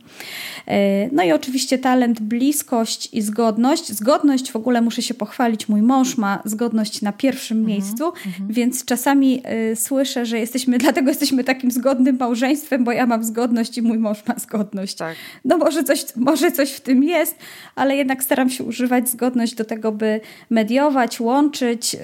No 1.11 1.23
i 1.23 1.31
oczywiście 1.31 1.77
talent, 1.77 2.21
bliskość 2.21 3.09
i 3.13 3.21
zgodność. 3.21 3.91
Zgodność 3.91 4.51
w 4.51 4.55
ogóle 4.55 4.81
muszę 4.81 5.01
się 5.01 5.13
pochwalić. 5.13 5.69
Mój 5.69 5.81
mąż 5.81 6.17
ma 6.17 6.41
zgodność 6.45 7.01
na 7.01 7.11
pierwszym 7.11 7.57
mhm, 7.57 7.77
miejscu, 7.77 8.05
mhm. 8.05 8.47
więc 8.49 8.85
czasami 8.85 9.43
słyszę, 9.75 10.25
że 10.25 10.39
jesteśmy, 10.39 10.77
dlatego 10.85 11.09
jesteśmy 11.09 11.43
takim 11.43 11.71
zgodnym 11.71 12.17
małżeństwem, 12.23 12.83
bo 12.83 12.91
ja 12.91 13.05
mam 13.05 13.23
zgodność 13.23 13.77
i 13.77 13.81
mój 13.81 13.97
mąż 13.97 14.17
ma 14.27 14.35
zgodność. 14.39 14.95
Tak. 14.95 15.15
No 15.45 15.57
może 15.57 15.83
coś, 15.83 16.05
może 16.15 16.51
coś 16.51 16.71
w 16.71 16.81
tym 16.81 17.03
jest, 17.03 17.35
ale 17.75 17.95
jednak 17.95 18.23
staram 18.23 18.49
się 18.49 18.63
używać 18.63 19.09
zgodność 19.09 19.55
do 19.55 19.65
tego, 19.65 19.91
by 19.91 20.21
mediować, 20.49 21.19
łączyć, 21.19 21.95
y, 21.95 21.99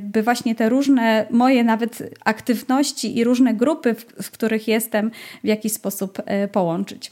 by 0.00 0.22
właśnie 0.22 0.54
te 0.54 0.68
różne 0.68 1.26
moje 1.30 1.64
nawet 1.64 2.02
aktywności 2.24 3.18
i 3.18 3.24
różne 3.24 3.54
grupy, 3.54 3.94
w, 4.22 4.30
których 4.30 4.68
jestem, 4.68 5.10
w 5.44 5.46
jakiś 5.46 5.72
sposób 5.72 6.18
y, 6.18 6.48
połączyć. 6.48 7.10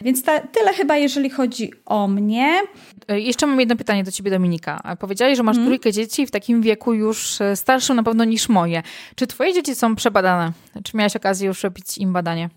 Więc 0.00 0.22
ta, 0.22 0.40
tyle 0.40 0.74
chyba, 0.74 0.96
jeżeli 0.96 1.30
chodzi 1.30 1.72
o 1.86 2.08
mnie. 2.08 2.62
E, 3.08 3.20
jeszcze 3.20 3.46
mam 3.46 3.60
jedno 3.60 3.76
pytanie 3.76 4.04
do 4.04 4.12
ciebie, 4.12 4.30
Dominika. 4.30 4.96
Powiedziałeś, 5.00 5.36
że 5.36 5.42
masz 5.42 5.56
hmm. 5.56 5.70
trójkę 5.70 5.92
dzieci 5.92 6.26
w 6.26 6.30
takim 6.30 6.62
wieku 6.62 6.94
już 6.94 7.40
e, 7.40 7.56
starszym 7.56 7.96
na 7.96 8.02
pewno 8.02 8.24
niż 8.24 8.48
moje. 8.48 8.82
Czy 9.14 9.26
twoje 9.26 9.52
dzieci 9.52 9.74
są 9.74 9.96
przebadane? 9.96 10.52
Czy 10.84 10.96
miałaś 10.96 11.16
okazję 11.16 11.46
już 11.46 11.64
robić 11.84 11.98
im 11.98 12.12
badanie? 12.12 12.50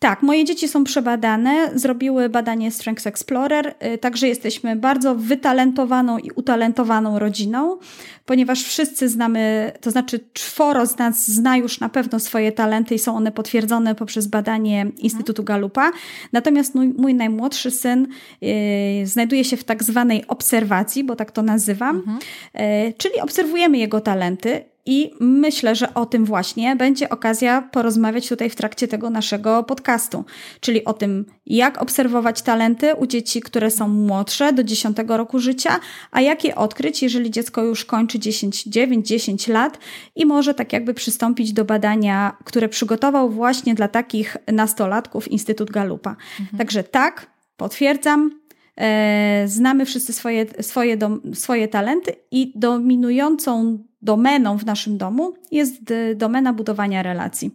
Tak, 0.00 0.22
moje 0.22 0.44
dzieci 0.44 0.68
są 0.68 0.84
przebadane, 0.84 1.70
zrobiły 1.74 2.28
badanie 2.28 2.70
Strengths 2.70 3.06
Explorer, 3.06 3.74
y, 3.94 3.98
także 3.98 4.28
jesteśmy 4.28 4.76
bardzo 4.76 5.14
wytalentowaną 5.14 6.18
i 6.18 6.30
utalentowaną 6.30 7.18
rodziną, 7.18 7.78
ponieważ 8.24 8.64
wszyscy 8.64 9.08
znamy, 9.08 9.72
to 9.80 9.90
znaczy 9.90 10.20
czworo 10.32 10.86
z 10.86 10.98
nas 10.98 11.30
zna 11.30 11.56
już 11.56 11.80
na 11.80 11.88
pewno 11.88 12.20
swoje 12.20 12.52
talenty 12.52 12.94
i 12.94 12.98
są 12.98 13.16
one 13.16 13.32
potwierdzone 13.32 13.94
poprzez 13.94 14.26
badanie 14.26 14.86
Instytutu 14.98 15.44
Galupa. 15.44 15.90
Natomiast 16.32 16.74
mój, 16.74 16.88
mój 16.88 17.14
najmłodszy 17.14 17.70
syn 17.70 18.06
yy, 18.40 19.06
znajduje 19.06 19.44
się 19.44 19.56
w 19.56 19.64
tak 19.64 19.82
zwanej 19.82 20.26
obserwacji, 20.28 21.04
bo 21.04 21.16
tak 21.16 21.32
to 21.32 21.42
nazywam, 21.42 21.96
mhm. 21.96 22.18
yy, 22.54 22.92
czyli 22.98 23.20
obserwujemy 23.20 23.78
jego 23.78 24.00
talenty 24.00 24.64
i 24.90 25.10
myślę, 25.20 25.74
że 25.74 25.94
o 25.94 26.06
tym 26.06 26.24
właśnie 26.24 26.76
będzie 26.76 27.08
okazja 27.08 27.62
porozmawiać 27.62 28.28
tutaj 28.28 28.50
w 28.50 28.54
trakcie 28.56 28.88
tego 28.88 29.10
naszego 29.10 29.62
podcastu, 29.62 30.24
czyli 30.60 30.84
o 30.84 30.92
tym, 30.92 31.24
jak 31.46 31.82
obserwować 31.82 32.42
talenty 32.42 32.94
u 32.94 33.06
dzieci, 33.06 33.40
które 33.40 33.70
są 33.70 33.88
młodsze 33.88 34.52
do 34.52 34.64
10 34.64 34.96
roku 35.08 35.38
życia, 35.38 35.80
a 36.10 36.20
jak 36.20 36.44
je 36.44 36.56
odkryć, 36.56 37.02
jeżeli 37.02 37.30
dziecko 37.30 37.62
już 37.62 37.84
kończy 37.84 38.18
10, 38.18 38.64
9, 38.64 39.08
10 39.08 39.48
lat 39.48 39.78
i 40.16 40.26
może 40.26 40.54
tak 40.54 40.72
jakby 40.72 40.94
przystąpić 40.94 41.52
do 41.52 41.64
badania, 41.64 42.36
które 42.44 42.68
przygotował 42.68 43.30
właśnie 43.30 43.74
dla 43.74 43.88
takich 43.88 44.36
nastolatków 44.52 45.28
Instytut 45.28 45.70
Galupa. 45.70 46.16
Mhm. 46.40 46.58
Także 46.58 46.84
tak, 46.84 47.30
potwierdzam, 47.56 48.30
e, 48.76 49.44
znamy 49.48 49.86
wszyscy 49.86 50.12
swoje, 50.12 50.46
swoje, 50.60 50.96
dom, 50.96 51.20
swoje 51.34 51.68
talenty 51.68 52.12
i 52.30 52.52
dominującą 52.54 53.78
domeną 54.02 54.58
w 54.58 54.66
naszym 54.66 54.98
domu 54.98 55.34
jest 55.50 55.94
domena 56.16 56.52
budowania 56.52 57.02
relacji. 57.02 57.54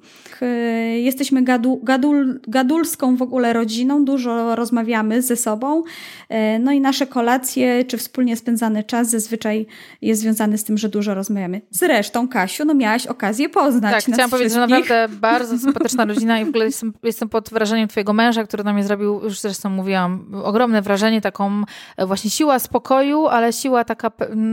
Jesteśmy 0.96 1.44
gadu, 1.44 1.80
gadul, 1.84 2.40
gadulską 2.48 3.16
w 3.16 3.22
ogóle 3.22 3.54
rodziną, 3.54 4.06
dużo 4.06 4.56
rozmawiamy 4.56 5.22
ze 5.22 5.36
sobą, 5.36 5.84
e, 6.30 6.60
no 6.60 6.72
i 6.72 6.82
nasze 6.82 7.08
kolacje 7.08 7.86
czy 7.86 7.98
wspólnie 7.98 8.38
spędzany 8.38 8.84
czas 8.84 9.10
zazwyczaj 9.10 9.66
jest 10.02 10.22
związany 10.22 10.58
z 10.58 10.64
tym, 10.64 10.78
że 10.78 10.90
dużo 10.90 11.14
rozmawiamy. 11.14 11.62
Zresztą, 11.70 12.28
Kasiu, 12.28 12.66
no 12.66 12.74
miałaś 12.74 13.08
okazję 13.08 13.50
poznać. 13.50 14.06
Tak, 14.06 14.14
chciałam 14.14 14.32
powiedzieć, 14.32 14.54
że 14.54 14.60
naprawdę 14.60 15.08
bardzo 15.10 15.58
sympatyczna 15.66 16.06
rodzina 16.06 16.40
i 16.40 16.46
w 16.46 16.50
ogóle 16.50 16.66
jestem, 16.66 16.94
jestem 17.04 17.30
pod 17.30 17.50
wrażeniem 17.50 17.88
Twojego 17.88 18.14
męża, 18.14 18.44
który 18.44 18.64
na 18.64 18.74
mnie 18.74 18.84
zrobił, 18.84 19.24
już 19.24 19.40
zresztą 19.40 19.70
mówiłam, 19.70 20.26
ogromne 20.44 20.82
wrażenie, 20.82 21.22
taką 21.22 21.64
e, 21.98 22.06
właśnie 22.06 22.30
siła 22.30 22.60
spokoju, 22.60 23.28
ale 23.28 23.54
siła 23.54 23.84
taka, 23.84 24.12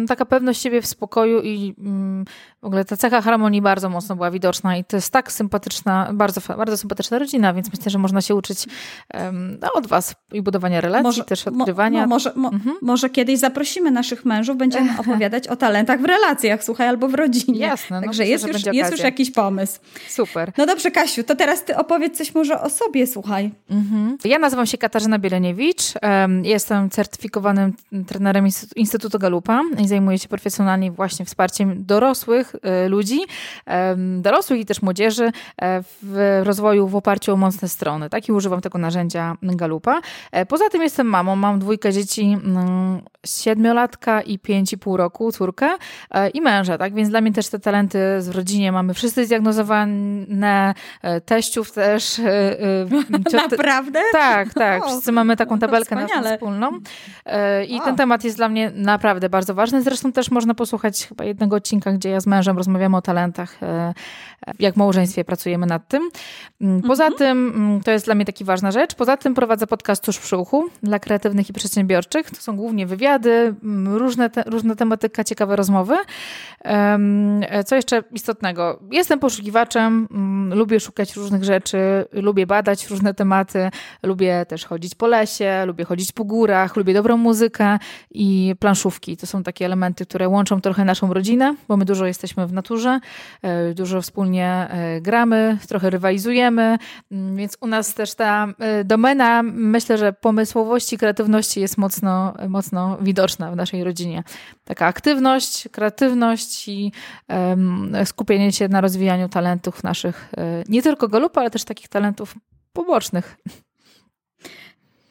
taka 0.09 0.25
pewność 0.25 0.63
siebie 0.63 0.83
w 0.83 0.87
spokoju 0.87 1.41
i 1.43 1.75
Mm, 1.81 2.25
w 2.63 2.67
ogóle 2.67 2.85
ta 2.85 2.97
cecha 2.97 3.21
harmonii 3.21 3.63
bardzo 3.63 3.89
mocno 3.89 4.17
była 4.17 4.31
widoczna 4.31 4.77
i 4.77 4.85
to 4.85 4.97
jest 4.97 5.13
tak 5.13 5.33
sympatyczna, 5.33 6.11
bardzo, 6.13 6.41
bardzo 6.57 6.77
sympatyczna 6.77 7.19
rodzina, 7.19 7.55
więc 7.55 7.73
myślę, 7.73 7.91
że 7.91 7.99
można 7.99 8.21
się 8.21 8.35
uczyć 8.35 8.67
um, 9.15 9.59
od 9.75 9.87
was 9.87 10.15
i 10.33 10.43
budowania 10.43 10.81
relacji, 10.81 11.05
może, 11.05 11.25
też 11.25 11.47
odkrywania. 11.47 12.01
Mo, 12.01 12.07
może, 12.07 12.33
mo, 12.37 12.49
mhm. 12.49 12.77
może 12.83 13.11
kiedyś 13.11 13.39
zaprosimy 13.39 13.91
naszych 13.91 14.25
mężów, 14.25 14.57
będziemy 14.57 14.91
opowiadać 15.01 15.49
o 15.49 15.57
talentach 15.57 16.01
w 16.01 16.05
relacjach, 16.05 16.65
słuchaj, 16.65 16.89
albo 16.89 17.09
w 17.09 17.15
rodzinie. 17.15 17.59
Jasne. 17.61 17.97
No 17.97 18.07
Także 18.07 18.23
myślę, 18.23 18.27
jest, 18.27 18.49
już, 18.49 18.75
jest 18.75 18.93
już 18.93 19.01
jakiś 19.01 19.31
pomysł. 19.31 19.81
Super. 20.09 20.53
No 20.59 20.67
dobrze, 20.67 20.91
Kasiu, 20.91 21.25
to 21.25 21.37
teraz 21.37 21.65
ty 21.65 21.77
opowiedz 21.77 22.19
coś 22.19 22.35
może 22.35 22.61
o 22.61 22.71
sobie, 22.71 23.07
słuchaj. 23.07 23.51
Mhm. 23.71 24.19
Ja 24.25 24.39
nazywam 24.39 24.67
się 24.67 24.79
Katarzyna 24.79 25.19
Bieleniewicz, 25.19 25.83
um, 26.03 26.45
jestem 26.45 26.91
certyfikowanym 26.91 27.73
trenerem 28.07 28.47
Instytutu 28.77 29.19
Galupa 29.19 29.63
i 29.79 29.89
zajmuję 29.89 30.19
się 30.19 30.29
profesjonalnie 30.29 30.91
właśnie 30.91 31.25
wsparciem 31.25 31.85
dorosłych 31.85 32.50
y, 32.55 32.89
ludzi, 32.89 33.21
dorosłych 34.19 34.61
i 34.61 34.67
też 34.67 34.83
młodzieży 34.83 35.33
e, 35.63 35.83
w 36.03 36.41
rozwoju 36.45 36.89
w 36.89 36.97
oparciu 36.97 37.33
o 37.33 37.37
mocne 37.37 37.69
strony. 37.69 38.11
Tak 38.11 38.29
i 38.29 38.33
używam 38.33 38.61
tego 38.61 38.79
narzędzia 38.79 39.37
Galupa. 39.43 40.01
E, 40.33 40.47
poza 40.47 40.69
tym 40.69 40.83
jestem 40.83 41.07
mamą, 41.07 41.37
mam 41.37 41.59
dwójkę 41.59 41.93
dzieci, 41.93 42.23
mm, 42.23 43.01
siedmiolatka 43.27 44.23
i 44.23 44.39
pięć 44.39 44.73
i 44.73 44.79
pół 44.79 44.97
roku, 44.97 45.33
córkę 45.33 45.69
e, 46.11 46.29
i 46.29 46.41
męża, 46.41 46.79
tak? 46.79 46.95
Więc 46.95 47.09
dla 47.09 47.21
mnie 47.21 47.33
też 47.33 47.49
te 47.49 47.59
talenty 47.59 47.99
w 48.21 48.31
rodzinie 48.37 48.73
mamy 48.73 48.95
wszyscy 48.95 49.27
zdiagnozowane, 49.27 50.75
teściów 51.25 51.73
też. 51.73 52.21
Naprawdę? 53.51 54.01
Tak, 54.13 54.55
tak. 54.55 54.87
Wszyscy 54.87 55.13
mamy 55.13 55.37
taką 55.37 55.55
no 55.55 55.61
tabelkę 55.61 55.95
naszą 55.95 56.23
wspólną. 56.23 56.71
I 57.69 57.81
ten 57.81 57.97
temat 57.97 58.25
jest 58.25 58.37
dla 58.37 58.49
mnie 58.49 58.73
naprawdę 58.75 59.29
bardzo 59.29 59.55
ważny. 59.55 59.83
Zresztą 59.83 60.13
też 60.13 60.31
można 60.31 60.55
posłuchać 60.55 61.07
chyba 61.07 61.25
jednego 61.25 61.57
odcinka, 61.57 61.93
gdzie 61.93 62.11
ja 62.11 62.21
z 62.21 62.27
mężem 62.27 62.40
rozmawiamy 62.47 62.97
o 62.97 63.03
talentach, 63.03 63.63
e, 63.63 63.95
jak 64.59 64.75
w 64.75 64.77
małżeństwie 64.77 65.25
pracujemy 65.25 65.67
nad 65.67 65.89
tym. 65.89 66.11
Mm, 66.61 66.83
poza 66.83 67.05
mhm. 67.05 67.19
tym, 67.19 67.53
mm, 67.55 67.81
to 67.81 67.91
jest 67.91 68.05
dla 68.05 68.15
mnie 68.15 68.25
taka 68.25 68.45
ważna 68.45 68.71
rzecz, 68.71 68.95
poza 68.95 69.17
tym 69.17 69.35
prowadzę 69.35 69.67
podcast 69.67 70.05
Tuż 70.05 70.19
przy 70.19 70.37
uchu 70.37 70.69
dla 70.83 70.99
kreatywnych 70.99 71.51
i 71.51 71.53
przedsiębiorczych. 71.53 72.31
To 72.31 72.37
są 72.37 72.57
głównie 72.57 72.87
wywiady, 72.87 73.55
mm, 73.63 73.97
różne, 73.97 74.31
te, 74.31 74.43
różne 74.47 74.77
tematyka, 74.77 75.25
ciekawe 75.25 75.57
rozmowy. 75.57 75.97
E, 76.65 77.65
co 77.65 77.77
jeszcze 77.77 78.03
istotnego? 78.13 78.81
Jestem 78.91 79.19
poszukiwaczem, 79.19 80.09
lubię 80.51 80.81
szukać 80.81 81.17
różnych 81.17 81.45
rzeczy, 81.45 81.79
lubię 82.13 82.47
badać 82.47 82.91
różne 82.91 83.15
tematy, 83.15 83.71
lubię 84.03 84.47
też 84.47 84.65
chodzić 84.65 84.95
po 84.95 85.07
lesie, 85.07 85.65
lubię 85.67 85.85
chodzić 85.85 86.13
po 86.13 86.25
górach, 86.25 86.77
lubię 86.77 86.95
dobrą 86.95 87.17
muzykę 87.17 87.79
i 88.11 88.55
planszówki. 88.59 89.17
To 89.17 89.27
są 89.27 89.43
takie 89.43 89.65
elementy, 89.65 90.07
które 90.07 90.29
łączą 90.29 90.61
trochę 90.61 90.85
naszą 90.85 91.15
rodzinę, 91.15 91.55
bo 91.69 91.77
my 91.77 91.85
dużo 91.85 92.07
jesteśmy 92.07 92.30
w 92.37 92.53
naturze, 92.53 93.01
e, 93.43 93.75
dużo 93.75 94.03
wspólnie 94.03 94.47
e, 94.71 95.01
gramy, 95.01 95.59
trochę 95.69 95.91
rywalizujemy, 95.91 96.79
mm, 97.11 97.37
więc 97.37 97.57
u 97.61 97.67
nas 97.67 97.95
też 97.95 98.15
ta 98.15 98.47
e, 98.59 98.85
domena, 98.85 99.43
myślę, 99.43 99.99
że 99.99 100.13
pomysłowości, 100.13 100.99
kreatywności 100.99 101.61
jest 101.61 101.79
mocno, 101.79 102.35
mocno 102.49 102.99
widoczna 103.01 103.51
w 103.51 103.57
naszej 103.57 103.85
rodzinie. 103.85 104.23
Taka 104.65 104.87
aktywność, 104.87 105.69
kreatywność 105.73 106.69
i 106.69 106.93
skupienie 108.05 108.53
się 108.53 108.69
na 108.69 108.81
rozwijaniu 108.81 109.29
talentów 109.29 109.85
naszych, 109.85 110.33
nie 110.69 110.83
tylko 110.83 111.09
galupa, 111.09 111.41
ale 111.41 111.51
też 111.51 111.65
takich 111.65 111.89
talentów 111.89 112.35
pobocznych. 112.73 113.37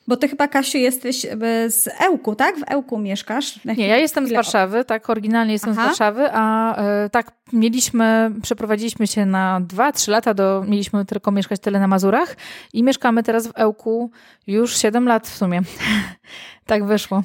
Bo 0.09 0.17
ty 0.17 0.27
chyba, 0.27 0.47
Kasiu, 0.47 0.77
jesteś 0.77 1.25
e, 1.25 1.69
z 1.69 1.89
Ełku, 2.01 2.35
tak? 2.35 2.55
W 2.57 2.63
Ełku 2.67 2.97
mieszkasz? 2.97 3.65
Nie, 3.65 3.87
ja 3.87 3.97
jestem 3.97 4.27
z 4.27 4.33
Warszawy, 4.33 4.85
tak, 4.85 5.09
oryginalnie 5.09 5.53
jestem 5.53 5.71
Aha. 5.71 5.83
z 5.83 5.85
Warszawy, 5.85 6.29
a 6.31 6.75
y, 7.05 7.09
tak 7.09 7.31
mieliśmy, 7.53 8.31
przeprowadziliśmy 8.41 9.07
się 9.07 9.25
na 9.25 9.61
2-3 9.61 10.09
lata, 10.11 10.33
do, 10.33 10.63
mieliśmy 10.67 11.05
tylko 11.05 11.31
mieszkać 11.31 11.59
tyle 11.59 11.79
na 11.79 11.87
Mazurach 11.87 12.35
i 12.73 12.83
mieszkamy 12.83 13.23
teraz 13.23 13.47
w 13.47 13.51
Ełku 13.55 14.11
już 14.47 14.77
7 14.77 15.07
lat 15.07 15.27
w 15.27 15.37
sumie. 15.37 15.61
tak 16.65 16.85
wyszło. 16.85 17.23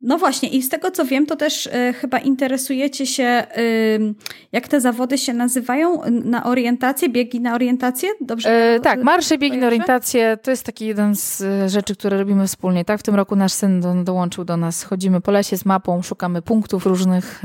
No 0.00 0.18
właśnie, 0.18 0.48
i 0.48 0.62
z 0.62 0.68
tego 0.68 0.90
co 0.90 1.04
wiem, 1.04 1.26
to 1.26 1.36
też 1.36 1.66
y, 1.66 1.92
chyba 1.92 2.18
interesujecie 2.18 3.06
się, 3.06 3.46
y, 3.58 4.14
jak 4.52 4.68
te 4.68 4.80
zawody 4.80 5.18
się 5.18 5.32
nazywają, 5.32 6.00
na 6.10 6.44
orientację, 6.44 7.08
biegi 7.08 7.40
na 7.40 7.54
orientację? 7.54 8.08
Dobrze? 8.20 8.74
E, 8.74 8.80
tak, 8.80 9.02
marsze, 9.02 9.38
biegi 9.38 9.58
na 9.58 9.66
orientację 9.66 10.38
to 10.42 10.50
jest 10.50 10.66
taki 10.66 10.86
jeden 10.86 11.14
z 11.16 11.40
y, 11.40 11.68
rzeczy, 11.68 11.96
które 11.96 12.18
robimy 12.18 12.46
wspólnie. 12.46 12.84
Tak, 12.84 13.00
w 13.00 13.02
tym 13.02 13.14
roku 13.14 13.36
nasz 13.36 13.52
syn 13.52 13.80
do, 13.80 13.94
dołączył 13.94 14.44
do 14.44 14.56
nas. 14.56 14.82
Chodzimy 14.82 15.20
po 15.20 15.30
lesie 15.30 15.56
z 15.56 15.64
mapą, 15.64 16.02
szukamy 16.02 16.42
punktów 16.42 16.86
różnych, 16.86 17.42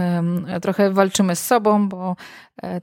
y, 0.58 0.60
trochę 0.60 0.92
walczymy 0.92 1.36
z 1.36 1.46
sobą, 1.46 1.90
bo 1.90 2.16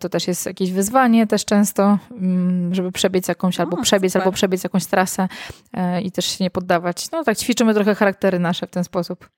to 0.01 0.09
też 0.09 0.29
jest 0.29 0.47
jakieś 0.47 0.73
wyzwanie 0.73 1.27
też 1.27 1.45
często, 1.45 1.99
mm, 2.11 2.75
żeby 2.75 2.93
przebiec 2.93 3.29
jakąś, 3.29 3.61
albo 3.61 3.77
o, 3.77 3.83
przebiec, 3.83 4.13
super. 4.13 4.23
albo 4.23 4.33
przebiec 4.33 4.65
jakąś 4.65 4.87
trasę 4.87 5.29
i 6.03 6.13
też 6.13 6.27
się 6.27 6.45
nie 6.45 6.51
poddawać. 6.51 7.11
No 7.11 7.25
tak, 7.25 7.39
ćwiczymy 7.39 7.75
trochę 7.75 7.95
charaktery 7.95 8.39
nasze 8.39 8.67
w 8.67 8.71
ten 8.71 8.85
sposób. 8.85 9.29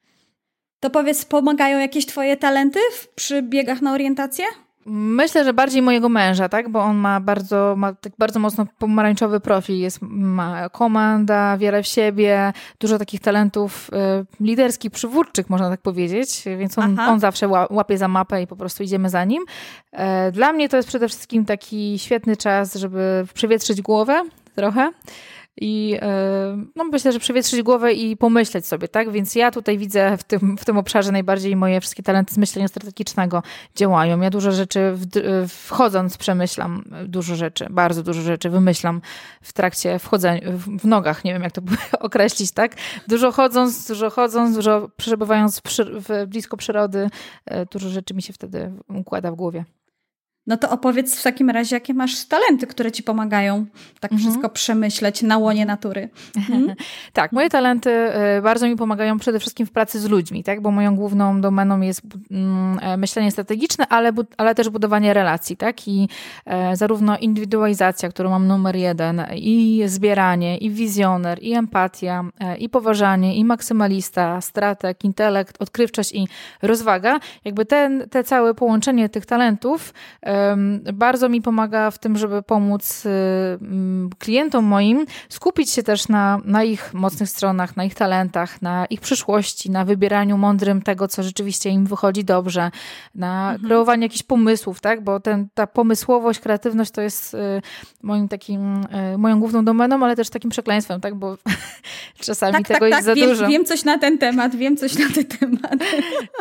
To 0.83 0.91
powiedz, 0.91 1.25
pomagają 1.25 1.79
jakieś 1.79 2.07
twoje 2.07 2.37
talenty 2.37 2.81
przy 3.15 3.43
biegach 3.43 3.83
na 3.83 3.93
orientację? 3.93 4.45
Myślę, 4.87 5.45
że 5.45 5.53
bardziej 5.53 5.83
mojego 5.83 6.09
męża, 6.09 6.49
tak? 6.49 6.69
Bo 6.69 6.81
on 6.81 6.97
ma 6.97 7.21
bardzo, 7.21 7.75
ma 7.77 7.93
tak 7.93 8.13
bardzo 8.19 8.41
mocno 8.41 8.67
pomarańczowy 8.79 9.41
profil. 9.41 9.79
Jest, 9.79 9.99
ma 10.03 10.69
komanda, 10.69 11.59
wiarę 11.59 11.83
w 11.83 11.87
siebie, 11.87 12.53
dużo 12.81 12.99
takich 12.99 13.21
talentów 13.21 13.91
y, 14.41 14.45
liderskich, 14.45 14.91
przywódczych, 14.91 15.51
można 15.51 15.71
tak 15.71 15.81
powiedzieć. 15.81 16.45
Więc 16.59 16.79
on, 16.79 17.01
on 17.01 17.21
zawsze 17.21 17.49
łapie 17.71 17.99
za 17.99 18.09
mapę 18.09 18.43
i 18.43 18.47
po 18.47 18.57
prostu 18.57 18.83
idziemy 18.83 19.11
za 19.11 19.25
nim. 19.25 19.43
E, 19.93 20.33
dla 20.33 20.53
mnie 20.53 20.69
to 20.69 20.77
jest 20.77 20.89
przede 20.89 21.09
wszystkim 21.09 21.45
taki 21.45 21.99
świetny 21.99 22.37
czas, 22.37 22.75
żeby 22.75 23.27
przewietrzyć 23.35 23.83
głowę 23.83 24.23
trochę 24.55 24.91
i 25.61 25.99
e, 26.03 26.65
no 26.77 26.85
myślę, 26.85 27.13
że 27.13 27.19
przewietrzyć 27.19 27.63
głowę 27.63 27.93
i 27.93 28.17
pomyśleć 28.17 28.67
sobie, 28.67 28.89
tak? 28.89 29.11
Więc 29.11 29.35
ja 29.35 29.51
tutaj 29.51 29.79
widzę 29.79 30.17
w 30.17 30.25
tym, 30.25 30.57
w 30.59 30.65
tym 30.65 30.79
obszarze 30.79 31.13
najbardziej 31.13 31.57
moje 31.57 31.81
wszystkie 31.81 32.03
talenty 32.03 32.35
z 32.35 32.39
myślenia 32.39 32.69
strategicznego 32.69 33.43
działają. 33.77 34.21
Ja 34.21 34.31
dużo 34.31 34.53
rzeczy 34.53 34.95
wchodząc 35.49 36.17
przemyślam 36.17 36.85
dużo 37.07 37.37
rzeczy, 37.37 37.67
bardzo 37.71 38.03
dużo 38.03 38.23
rzeczy 38.23 38.51
wymyślam 38.51 39.01
w 39.43 39.53
trakcie 39.53 39.99
wchodzenia, 39.99 40.41
w 40.57 40.85
nogach, 40.85 41.25
nie 41.25 41.33
wiem 41.33 41.43
jak 41.43 41.53
to 41.53 41.63
określić, 42.01 42.53
tak? 42.53 42.77
Dużo 43.09 43.33
chodząc, 43.33 43.89
dużo 43.89 44.11
chodząc, 44.11 44.57
dużo 44.57 44.89
przebywając 44.97 45.63
w, 45.79 46.27
blisko 46.27 46.57
przyrody, 46.57 47.11
e, 47.47 47.67
dużo 47.67 47.89
rzeczy 47.89 48.15
mi 48.15 48.23
się 48.23 48.33
wtedy 48.33 48.73
układa 48.89 49.33
w 49.33 49.35
głowie. 49.35 49.65
No 50.47 50.57
to 50.57 50.71
opowiedz 50.71 51.21
w 51.21 51.23
takim 51.23 51.51
razie, 51.51 51.77
jakie 51.77 51.95
masz 51.95 52.25
talenty, 52.25 52.67
które 52.67 52.93
ci 52.93 53.03
pomagają 53.03 53.67
tak 54.01 54.13
mhm. 54.13 54.21
wszystko 54.21 54.49
przemyśleć 54.49 55.23
na 55.23 55.39
łonie 55.39 55.67
natury. 55.67 56.09
Mhm. 56.37 56.75
tak, 57.13 57.33
moje 57.33 57.51
talenty 57.51 57.91
y, 58.39 58.43
bardzo 58.43 58.69
mi 58.69 58.77
pomagają 58.77 59.19
przede 59.19 59.39
wszystkim 59.41 59.67
w 59.67 59.71
pracy 59.71 60.01
z 60.01 60.09
ludźmi, 60.09 60.45
tak? 60.45 60.61
bo 60.61 60.71
moją 60.71 60.97
główną 60.97 61.41
domeną 61.41 61.81
jest 61.81 62.03
mm, 62.31 62.79
e, 62.83 62.97
myślenie 62.97 63.31
strategiczne, 63.31 63.87
ale, 63.89 64.13
ale 64.37 64.55
też 64.55 64.69
budowanie 64.69 65.15
relacji. 65.15 65.57
Tak? 65.57 65.89
I 65.89 66.09
e, 66.47 66.77
zarówno 66.77 67.19
indywidualizacja, 67.19 68.09
którą 68.09 68.31
mam 68.31 68.47
numer 68.47 68.77
jeden, 68.77 69.27
i 69.35 69.83
zbieranie, 69.87 70.59
i 70.59 70.71
wizjoner, 70.71 71.39
i 71.43 71.53
empatia, 71.53 72.25
e, 72.41 72.57
i 72.57 72.69
poważanie, 72.69 73.37
i 73.37 73.45
maksymalista, 73.45 74.41
strateg, 74.41 75.05
intelekt, 75.05 75.63
odkrywczość 75.63 76.13
i 76.13 76.29
rozwaga. 76.63 77.21
Jakby 77.45 77.67
ten, 77.67 78.09
te 78.11 78.25
całe 78.25 78.55
połączenie 78.55 79.09
tych 79.09 79.27
talentów 79.27 79.93
bardzo 80.93 81.29
mi 81.29 81.43
pomaga 81.43 81.91
w 81.91 81.99
tym, 81.99 82.19
żeby 82.19 82.43
pomóc 82.43 83.05
klientom 84.19 84.65
moim 84.65 85.07
skupić 85.29 85.71
się 85.71 85.83
też 85.83 86.09
na, 86.09 86.41
na 86.45 86.65
ich 86.65 86.95
mocnych 86.95 87.29
stronach, 87.29 87.77
na 87.77 87.85
ich 87.85 87.95
talentach, 87.95 88.63
na 88.63 88.87
ich 88.87 89.01
przyszłości, 89.01 89.71
na 89.71 89.85
wybieraniu 89.85 90.39
mądrym 90.39 90.83
tego, 90.83 91.09
co 91.09 91.23
rzeczywiście 91.23 91.71
im 91.71 91.87
wychodzi 91.87 92.25
dobrze, 92.25 92.71
na 93.15 93.51
mhm. 93.53 93.69
kreowaniu 93.69 94.03
jakichś 94.03 94.23
pomysłów, 94.23 94.81
tak? 94.81 95.05
Bo 95.05 95.21
ten, 95.21 95.49
ta 95.55 95.67
pomysłowość, 95.67 96.41
kreatywność 96.41 96.91
to 96.91 97.01
jest 97.01 97.35
y, 97.35 97.39
moim 98.03 98.29
takim, 98.29 98.81
y, 99.15 99.19
moją 99.19 99.41
główną 99.41 99.65
domeną, 99.65 100.05
ale 100.05 100.17
też 100.17 100.31
takim 100.31 100.51
przekleństwem, 100.51 101.01
tak? 101.01 101.15
Bo 101.15 101.37
czasami 102.27 102.53
tak, 102.53 102.69
tego 102.69 102.81
tak, 102.81 102.89
jest 102.89 102.99
tak. 102.99 103.05
za 103.05 103.15
wiem, 103.15 103.29
dużo. 103.29 103.49
Wiem 103.49 103.65
coś 103.65 103.85
na 103.85 103.99
ten 103.99 104.19
temat, 104.19 104.57
wiem 104.57 104.77
coś 104.77 104.99
na 104.99 105.09
ten 105.15 105.25
temat. 105.25 105.75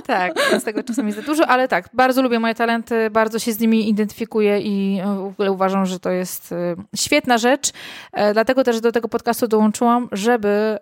tak, 0.05 0.33
z 0.59 0.63
tego 0.63 0.83
czasami 0.83 1.07
jest 1.07 1.19
za 1.19 1.25
dużo, 1.25 1.47
ale 1.47 1.67
tak, 1.67 1.89
bardzo 1.93 2.21
lubię 2.21 2.39
moje 2.39 2.55
talenty, 2.55 3.09
bardzo 3.09 3.39
się 3.39 3.53
z 3.53 3.59
nimi 3.59 3.80
identyfikuję 3.89 4.59
i 4.59 4.99
y, 5.01 5.15
w 5.15 5.33
ogóle 5.33 5.51
uważam, 5.51 5.85
że 5.85 5.99
to 5.99 6.09
jest 6.09 6.53
świetna 6.95 7.37
rzecz. 7.37 7.71
E, 8.13 8.33
dlatego 8.33 8.63
też 8.63 8.81
do 8.81 8.91
tego 8.91 9.07
podcastu 9.07 9.47
dołączyłam, 9.47 10.07
żeby 10.11 10.77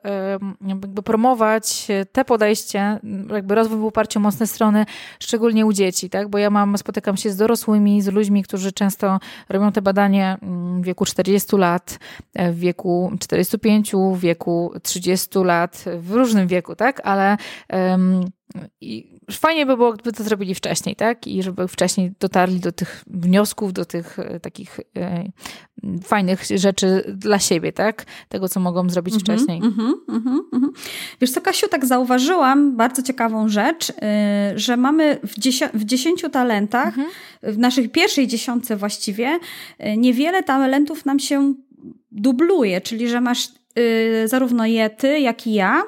jakby 0.67 1.03
promować 1.03 1.87
te 2.11 2.25
podejście, 2.25 2.99
jakby 3.33 3.55
rozwój 3.55 3.79
w 3.79 3.85
oparciu 3.85 4.19
o 4.19 4.21
mocne 4.21 4.47
strony, 4.47 4.85
szczególnie 5.19 5.65
u 5.65 5.73
dzieci, 5.73 6.09
tak? 6.09 6.29
Bo 6.29 6.37
ja 6.37 6.49
mam, 6.49 6.77
spotykam 6.77 7.17
się 7.17 7.29
z 7.29 7.35
dorosłymi, 7.35 8.01
z 8.01 8.07
ludźmi, 8.07 8.43
którzy 8.43 8.71
często 8.71 9.19
robią 9.49 9.71
te 9.71 9.81
badania 9.81 10.37
w 10.41 10.83
wieku 10.83 11.05
40 11.05 11.57
lat, 11.57 11.99
e, 12.33 12.51
w 12.51 12.59
wieku 12.59 13.11
45, 13.19 13.91
w 14.13 14.19
wieku 14.19 14.73
30 14.83 15.43
lat, 15.43 15.85
w 15.99 16.11
różnym 16.11 16.47
wieku, 16.47 16.75
tak? 16.75 17.01
Ale 17.03 17.37
um, 17.69 18.25
i 18.81 19.19
fajnie 19.31 19.65
by 19.65 19.77
było, 19.77 19.93
gdyby 19.93 20.11
to 20.11 20.23
zrobili 20.23 20.55
wcześniej, 20.55 20.95
tak? 20.95 21.27
I 21.27 21.43
żeby 21.43 21.67
wcześniej 21.67 22.11
dotarli 22.19 22.59
do 22.59 22.71
tych 22.71 23.03
wniosków, 23.07 23.73
do 23.73 23.85
tych 23.85 24.19
e, 24.19 24.39
takich 24.39 24.79
e, 24.97 25.23
fajnych 26.03 26.43
rzeczy 26.55 27.03
dla 27.17 27.39
siebie, 27.39 27.73
tak? 27.73 28.05
Tego, 28.29 28.49
co 28.49 28.59
mogą 28.59 28.89
zrobić 28.89 29.13
mm 29.13 29.21
-hmm, 29.21 29.23
wcześniej. 29.23 29.57
Mm 29.57 29.71
-hmm, 29.71 29.93
mm 30.09 30.43
-hmm. 30.53 30.69
Wiesz 31.21 31.31
co, 31.31 31.41
Kasiu, 31.41 31.67
tak 31.67 31.85
zauważyłam 31.85 32.77
bardzo 32.77 33.01
ciekawą 33.01 33.49
rzecz, 33.49 33.89
y, 33.89 33.93
że 34.55 34.77
mamy 34.77 35.19
w, 35.23 35.39
dziesię 35.39 35.69
w 35.73 35.83
dziesięciu 35.83 36.29
talentach, 36.29 36.87
mhm. 36.87 37.07
w 37.43 37.57
naszej 37.57 37.89
pierwszej 37.89 38.27
dziesiątce 38.27 38.75
właściwie, 38.75 39.39
y, 39.79 39.97
niewiele 39.97 40.43
talentów 40.43 41.05
nam 41.05 41.19
się 41.19 41.53
dubluje, 42.11 42.81
czyli 42.81 43.09
że 43.09 43.21
masz 43.21 43.58
zarówno 44.25 44.65
je 44.65 44.89
ty, 44.89 45.19
jak 45.19 45.47
i 45.47 45.53
ja. 45.53 45.83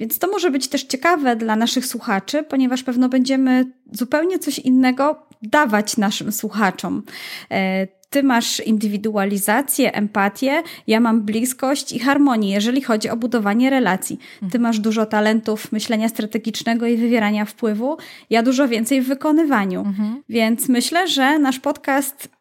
Więc 0.00 0.18
to 0.18 0.28
może 0.30 0.50
być 0.50 0.68
też 0.68 0.82
ciekawe 0.82 1.36
dla 1.36 1.56
naszych 1.56 1.86
słuchaczy, 1.86 2.42
ponieważ 2.42 2.82
pewno 2.82 3.08
będziemy 3.08 3.64
zupełnie 3.92 4.38
coś 4.38 4.58
innego 4.58 5.26
dawać 5.42 5.96
naszym 5.96 6.32
słuchaczom. 6.32 7.02
E, 7.50 7.86
ty 8.10 8.22
masz 8.22 8.60
indywidualizację, 8.60 9.94
empatię, 9.94 10.62
ja 10.86 11.00
mam 11.00 11.22
bliskość 11.22 11.92
i 11.92 11.98
harmonię, 11.98 12.52
jeżeli 12.52 12.82
chodzi 12.82 13.08
o 13.08 13.16
budowanie 13.16 13.70
relacji. 13.70 14.18
Ty 14.52 14.58
masz 14.58 14.78
dużo 14.78 15.06
talentów 15.06 15.72
myślenia 15.72 16.08
strategicznego 16.08 16.86
i 16.86 16.96
wywierania 16.96 17.44
wpływu, 17.44 17.96
ja 18.30 18.42
dużo 18.42 18.68
więcej 18.68 19.02
w 19.02 19.08
wykonywaniu. 19.08 19.80
Mhm. 19.80 20.22
Więc 20.28 20.68
myślę, 20.68 21.08
że 21.08 21.38
nasz 21.38 21.58
podcast 21.58 22.24
y, 22.24 22.39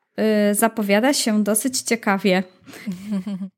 zapowiada 0.52 1.14
się 1.14 1.44
dosyć 1.44 1.82
ciekawie. 1.82 2.44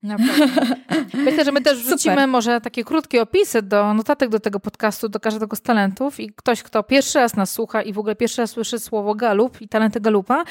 Myślę, 1.25 1.45
że 1.45 1.51
my 1.51 1.61
też 1.61 1.77
wrzucimy 1.77 2.15
Super. 2.15 2.27
może 2.27 2.61
takie 2.61 2.83
krótkie 2.83 3.21
opisy 3.21 3.61
do 3.61 3.93
notatek 3.93 4.29
do 4.29 4.39
tego 4.39 4.59
podcastu, 4.59 5.09
do 5.09 5.19
każdego 5.19 5.55
z 5.55 5.61
talentów 5.61 6.19
i 6.19 6.33
ktoś, 6.33 6.63
kto 6.63 6.83
pierwszy 6.83 7.19
raz 7.19 7.35
nas 7.35 7.51
słucha 7.51 7.81
i 7.81 7.93
w 7.93 7.99
ogóle 7.99 8.15
pierwszy 8.15 8.41
raz 8.41 8.49
słyszy 8.49 8.79
słowo 8.79 9.15
galup 9.15 9.61
i 9.61 9.67
talenty 9.67 9.99
galupa, 10.01 10.43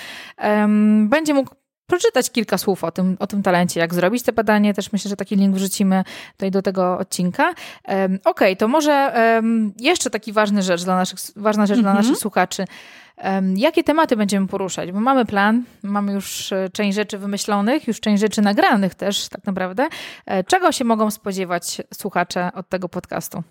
um, 0.43 1.09
będzie 1.09 1.35
mógł 1.35 1.55
przeczytać 1.99 2.31
kilka 2.31 2.59
słów 2.59 2.85
o 2.85 2.91
tym, 2.91 3.17
o 3.19 3.27
tym 3.27 3.43
talencie, 3.43 3.81
jak 3.81 3.95
zrobić 3.95 4.23
te 4.23 4.33
badanie. 4.33 4.75
Też 4.75 4.93
myślę, 4.93 5.09
że 5.09 5.17
taki 5.17 5.37
link 5.37 5.55
wrzucimy 5.55 6.05
tutaj 6.33 6.51
do 6.51 6.63
tego 6.63 6.99
odcinka. 6.99 7.45
Um, 7.45 8.15
Okej, 8.15 8.21
okay, 8.25 8.57
to 8.57 8.69
może 8.69 9.13
um, 9.37 9.73
jeszcze 9.79 10.11
taki 10.11 10.33
ważny 10.33 10.63
rzecz 10.63 10.85
dla 10.85 10.97
naszych, 10.97 11.19
ważna 11.37 11.67
rzecz 11.67 11.81
dla 11.81 11.91
mhm. 11.91 12.07
naszych 12.07 12.21
słuchaczy. 12.21 12.65
Jakie 13.57 13.85
tematy 13.85 14.17
będziemy 14.17 14.47
poruszać? 14.47 14.93
Bo 14.93 15.01
mamy 15.01 15.25
plan, 15.25 15.65
mamy 15.83 16.13
już 16.13 16.53
e, 16.53 16.69
część 16.73 16.97
rzeczy 16.97 17.19
wymyślonych, 17.19 17.89
już 17.89 18.01
część 18.01 18.21
rzeczy 18.21 18.43
nagranych 18.43 18.95
też 18.95 19.29
tak 19.29 19.47
naprawdę. 19.47 19.89
E, 20.27 20.45
czego 20.45 20.73
się 20.73 20.85
mogą 20.85 21.11
spodziewać 21.11 21.83
słuchacze 21.95 22.51
od 22.55 22.69
tego 22.69 22.89
podcastu? 22.89 23.43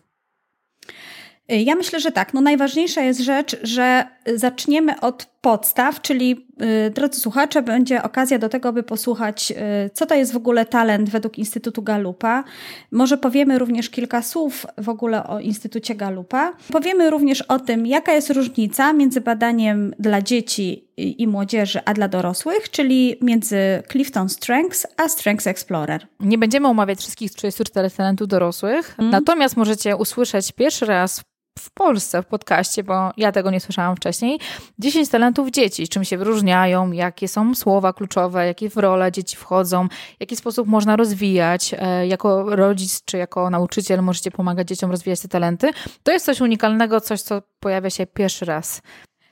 Ja 1.48 1.75
myślę, 1.75 2.00
że 2.00 2.12
tak. 2.12 2.34
No 2.34 2.41
najważniejsza 2.41 3.01
jest 3.01 3.19
rzecz, 3.19 3.58
że 3.63 4.08
zaczniemy 4.36 5.00
od 5.00 5.25
podstaw, 5.41 6.01
czyli 6.01 6.48
y, 6.88 6.89
drodzy 6.89 7.19
słuchacze, 7.19 7.62
będzie 7.62 8.03
okazja 8.03 8.39
do 8.39 8.50
tego, 8.50 8.74
by 8.74 8.84
posłuchać, 8.84 9.51
y, 9.51 9.55
co 9.93 10.05
to 10.05 10.15
jest 10.15 10.34
w 10.34 10.38
ogóle 10.38 10.65
talent 10.65 11.10
według 11.10 11.38
Instytutu 11.38 11.81
Galupa. 11.81 12.43
Może 12.91 13.17
powiemy 13.17 13.60
również 13.60 13.89
kilka 13.89 14.22
słów 14.22 14.65
w 14.77 14.89
ogóle 14.89 15.24
o 15.24 15.39
Instytucie 15.39 15.96
Galupa. 15.96 16.53
Powiemy 16.72 17.10
również 17.10 17.41
o 17.41 17.60
tym, 17.60 17.86
jaka 17.86 18.13
jest 18.13 18.29
różnica 18.29 18.93
między 18.93 19.22
badaniem 19.22 19.93
dla 20.00 20.22
dzieci 20.22 20.89
i 20.98 21.27
młodzieży, 21.27 21.79
a 21.86 21.93
dla 21.93 22.08
dorosłych, 22.08 22.69
czyli 22.69 23.15
między 23.22 23.58
Clifton 23.91 24.29
Strengths 24.29 24.88
a 24.98 25.10
Strengths 25.10 25.48
Explorer. 25.48 26.08
Nie 26.19 26.38
będziemy 26.38 26.67
omawiać 26.67 27.00
wszystkich 27.00 27.31
34 27.31 27.89
talentów 27.91 28.27
dorosłych, 28.27 28.96
mm. 28.98 29.12
natomiast 29.12 29.57
możecie 29.57 29.96
usłyszeć 29.96 30.51
pierwszy 30.51 30.85
raz 30.85 31.22
w 31.59 31.69
Polsce 31.69 32.22
w 32.22 32.25
podcaście, 32.25 32.83
bo 32.83 33.11
ja 33.17 33.31
tego 33.31 33.51
nie 33.51 33.59
słyszałam 33.59 33.95
wcześniej. 33.95 34.39
10 34.79 35.09
talentów 35.09 35.50
dzieci, 35.51 35.87
czym 35.87 36.03
się 36.03 36.17
wyróżniają, 36.17 36.91
jakie 36.91 37.27
są 37.27 37.55
słowa 37.55 37.93
kluczowe, 37.93 38.45
jakie 38.45 38.69
w 38.69 38.77
role 38.77 39.11
dzieci 39.11 39.37
wchodzą, 39.37 39.87
w 39.87 40.19
jaki 40.19 40.35
sposób 40.35 40.67
można 40.67 40.95
rozwijać. 40.95 41.75
E, 41.79 42.07
jako 42.07 42.55
rodzic 42.55 43.05
czy 43.05 43.17
jako 43.17 43.50
nauczyciel 43.50 44.01
możecie 44.01 44.31
pomagać 44.31 44.67
dzieciom 44.67 44.91
rozwijać 44.91 45.19
te 45.19 45.27
talenty. 45.27 45.69
To 46.03 46.11
jest 46.11 46.25
coś 46.25 46.41
unikalnego, 46.41 47.01
coś, 47.01 47.22
co 47.22 47.41
pojawia 47.59 47.89
się 47.89 48.07
pierwszy 48.07 48.45
raz 48.45 48.81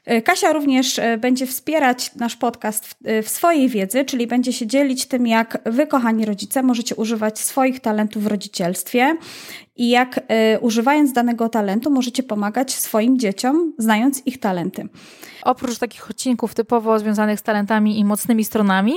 E, 0.08 0.22
Kasia 0.22 0.54
również 0.54 1.00
e, 1.00 1.18
będzie 1.18 1.48
wspierać 1.48 2.16
nasz 2.16 2.36
podcast 2.36 2.88
w, 2.88 2.96
w, 3.24 3.30
swojej 3.30 3.70
wiedzy, 3.70 4.06
czyli 4.06 4.28
będzie 4.28 4.54
się 4.54 4.68
dzielić 4.68 5.06
tym, 5.06 5.28
jak 5.28 5.58
wy, 5.66 5.88
kochani 5.88 6.26
rodzice, 6.26 6.64
możecie 6.64 6.96
używać 6.96 7.40
swoich 7.40 7.80
talentów 7.80 8.24
w 8.24 8.28
rodzicielstwie 8.28 9.18
i 9.78 9.90
jak 9.90 10.20
używając 10.62 11.14
danego 11.14 11.50
talentu 11.50 11.92
możecie 11.92 12.24
pomagać 12.24 12.74
swoim 12.74 13.20
dzieciom, 13.20 13.74
znając 13.78 14.22
ich 14.26 14.40
talenty. 14.40 14.90
Oprócz 15.44 15.78
takich 15.78 16.10
odcinków 16.10 16.56
typowo 16.56 17.00
związanych 17.00 17.40
z 17.40 17.44
talentami 17.44 18.00
i 18.00 18.06
mocnymi 18.06 18.46
stronami, 18.46 18.94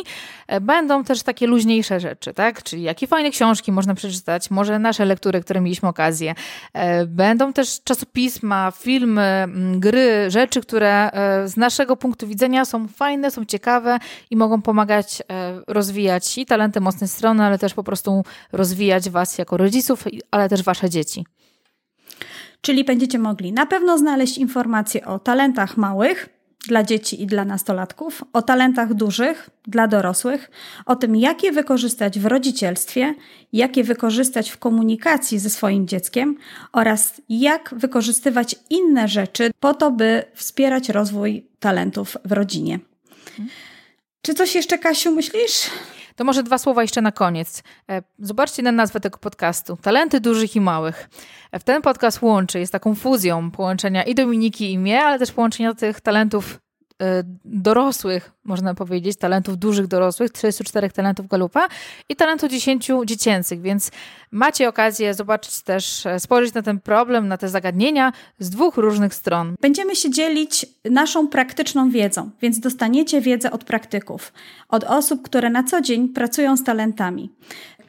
e, 0.46 0.60
będą 0.60 1.04
też 1.04 1.22
takie 1.22 1.46
luźniejsze 1.46 2.00
rzeczy, 2.00 2.34
tak? 2.34 2.62
Czyli 2.62 2.82
jakie 2.82 3.06
fajne 3.06 3.30
książki 3.30 3.72
można 3.72 3.94
przeczytać, 3.94 4.50
może 4.50 4.78
nasze 4.78 5.04
lektury, 5.04 5.40
które 5.40 5.60
mieliśmy 5.60 5.88
okazję. 5.88 6.34
E, 6.72 7.06
będą 7.06 7.52
też 7.52 7.82
czasopisma, 7.84 8.72
filmy, 8.78 9.46
gry, 9.76 10.30
rzeczy, 10.30 10.60
które 10.60 11.10
z 11.46 11.56
naszego 11.56 11.96
punktu 11.96 12.26
widzenia 12.26 12.64
są 12.64 12.88
fajne, 12.88 13.30
są 13.30 13.44
ciekawe 13.44 13.98
i 14.30 14.36
mogą 14.36 14.62
pomagać 14.62 15.22
rozwijać 15.66 16.38
i 16.38 16.46
talenty, 16.46 16.80
mocne 16.80 17.08
strony, 17.08 17.44
ale 17.44 17.58
też 17.58 17.74
po 17.74 17.84
prostu 17.84 18.24
rozwijać 18.52 19.10
Was 19.10 19.38
jako 19.38 19.56
rodziców, 19.56 20.04
ale 20.30 20.48
też 20.48 20.62
Wasze 20.70 20.90
dzieci. 20.90 21.26
Czyli 22.60 22.84
będziecie 22.84 23.18
mogli 23.18 23.52
na 23.52 23.66
pewno 23.66 23.98
znaleźć 23.98 24.38
informacje 24.38 25.06
o 25.06 25.18
talentach 25.18 25.76
małych, 25.76 26.28
dla 26.68 26.82
dzieci 26.82 27.22
i 27.22 27.26
dla 27.26 27.44
nastolatków, 27.44 28.24
o 28.32 28.42
talentach 28.42 28.94
dużych 28.94 29.50
dla 29.66 29.88
dorosłych, 29.88 30.50
o 30.86 30.96
tym, 30.96 31.16
jak 31.16 31.42
je 31.42 31.52
wykorzystać 31.52 32.18
w 32.18 32.26
rodzicielstwie, 32.26 33.14
jak 33.52 33.76
je 33.76 33.84
wykorzystać 33.84 34.50
w 34.50 34.58
komunikacji 34.58 35.38
ze 35.38 35.50
swoim 35.50 35.88
dzieckiem 35.88 36.36
oraz 36.72 37.22
jak 37.28 37.74
wykorzystywać 37.76 38.56
inne 38.70 39.08
rzeczy 39.08 39.50
po 39.60 39.74
to, 39.74 39.90
by 39.90 40.24
wspierać 40.34 40.88
rozwój 40.88 41.46
talentów 41.60 42.16
w 42.24 42.32
rodzinie. 42.32 42.78
Czy 44.22 44.34
coś 44.34 44.54
jeszcze, 44.54 44.78
Kasiu, 44.78 45.12
myślisz? 45.12 45.70
To 46.20 46.24
może 46.24 46.42
dwa 46.42 46.58
słowa 46.58 46.82
jeszcze 46.82 47.02
na 47.02 47.12
koniec. 47.12 47.62
E, 47.90 48.02
zobaczcie 48.18 48.62
na 48.62 48.72
nazwę 48.72 49.00
tego 49.00 49.18
podcastu. 49.18 49.76
Talenty 49.82 50.20
dużych 50.20 50.56
i 50.56 50.60
małych. 50.60 51.08
E, 51.52 51.60
ten 51.60 51.82
podcast 51.82 52.22
łączy, 52.22 52.58
jest 52.58 52.72
taką 52.72 52.94
fuzją 52.94 53.50
połączenia 53.50 54.02
i 54.02 54.14
Dominiki 54.14 54.72
i 54.72 54.78
mnie, 54.78 55.02
ale 55.04 55.18
też 55.18 55.32
połączenia 55.32 55.74
tych 55.74 56.00
talentów 56.00 56.60
dorosłych, 57.44 58.32
można 58.44 58.74
powiedzieć, 58.74 59.18
talentów 59.18 59.58
dużych 59.58 59.86
dorosłych, 59.86 60.32
34 60.32 60.90
talentów 60.90 61.28
Galupa 61.28 61.68
i 62.08 62.16
talentu 62.16 62.48
10 62.48 62.88
dziecięcych, 63.04 63.60
więc 63.60 63.90
macie 64.30 64.68
okazję 64.68 65.14
zobaczyć 65.14 65.62
też, 65.62 66.06
e, 66.06 66.20
spojrzeć 66.20 66.54
na 66.54 66.62
ten 66.62 66.80
problem, 66.80 67.28
na 67.28 67.36
te 67.36 67.48
zagadnienia 67.48 68.12
z 68.38 68.50
dwóch 68.50 68.76
różnych 68.76 69.14
stron. 69.14 69.54
Będziemy 69.60 69.96
się 69.96 70.10
dzielić 70.10 70.66
naszą 70.90 71.28
praktyczną 71.28 71.90
wiedzą, 71.90 72.30
więc 72.42 72.60
dostaniecie 72.60 73.20
wiedzę 73.20 73.50
od 73.50 73.64
praktyków, 73.64 74.32
od 74.68 74.84
osób, 74.84 75.22
które 75.22 75.50
na 75.50 75.64
co 75.64 75.80
dzień 75.80 76.08
pracują 76.08 76.56
z 76.56 76.64
talentami. 76.64 77.30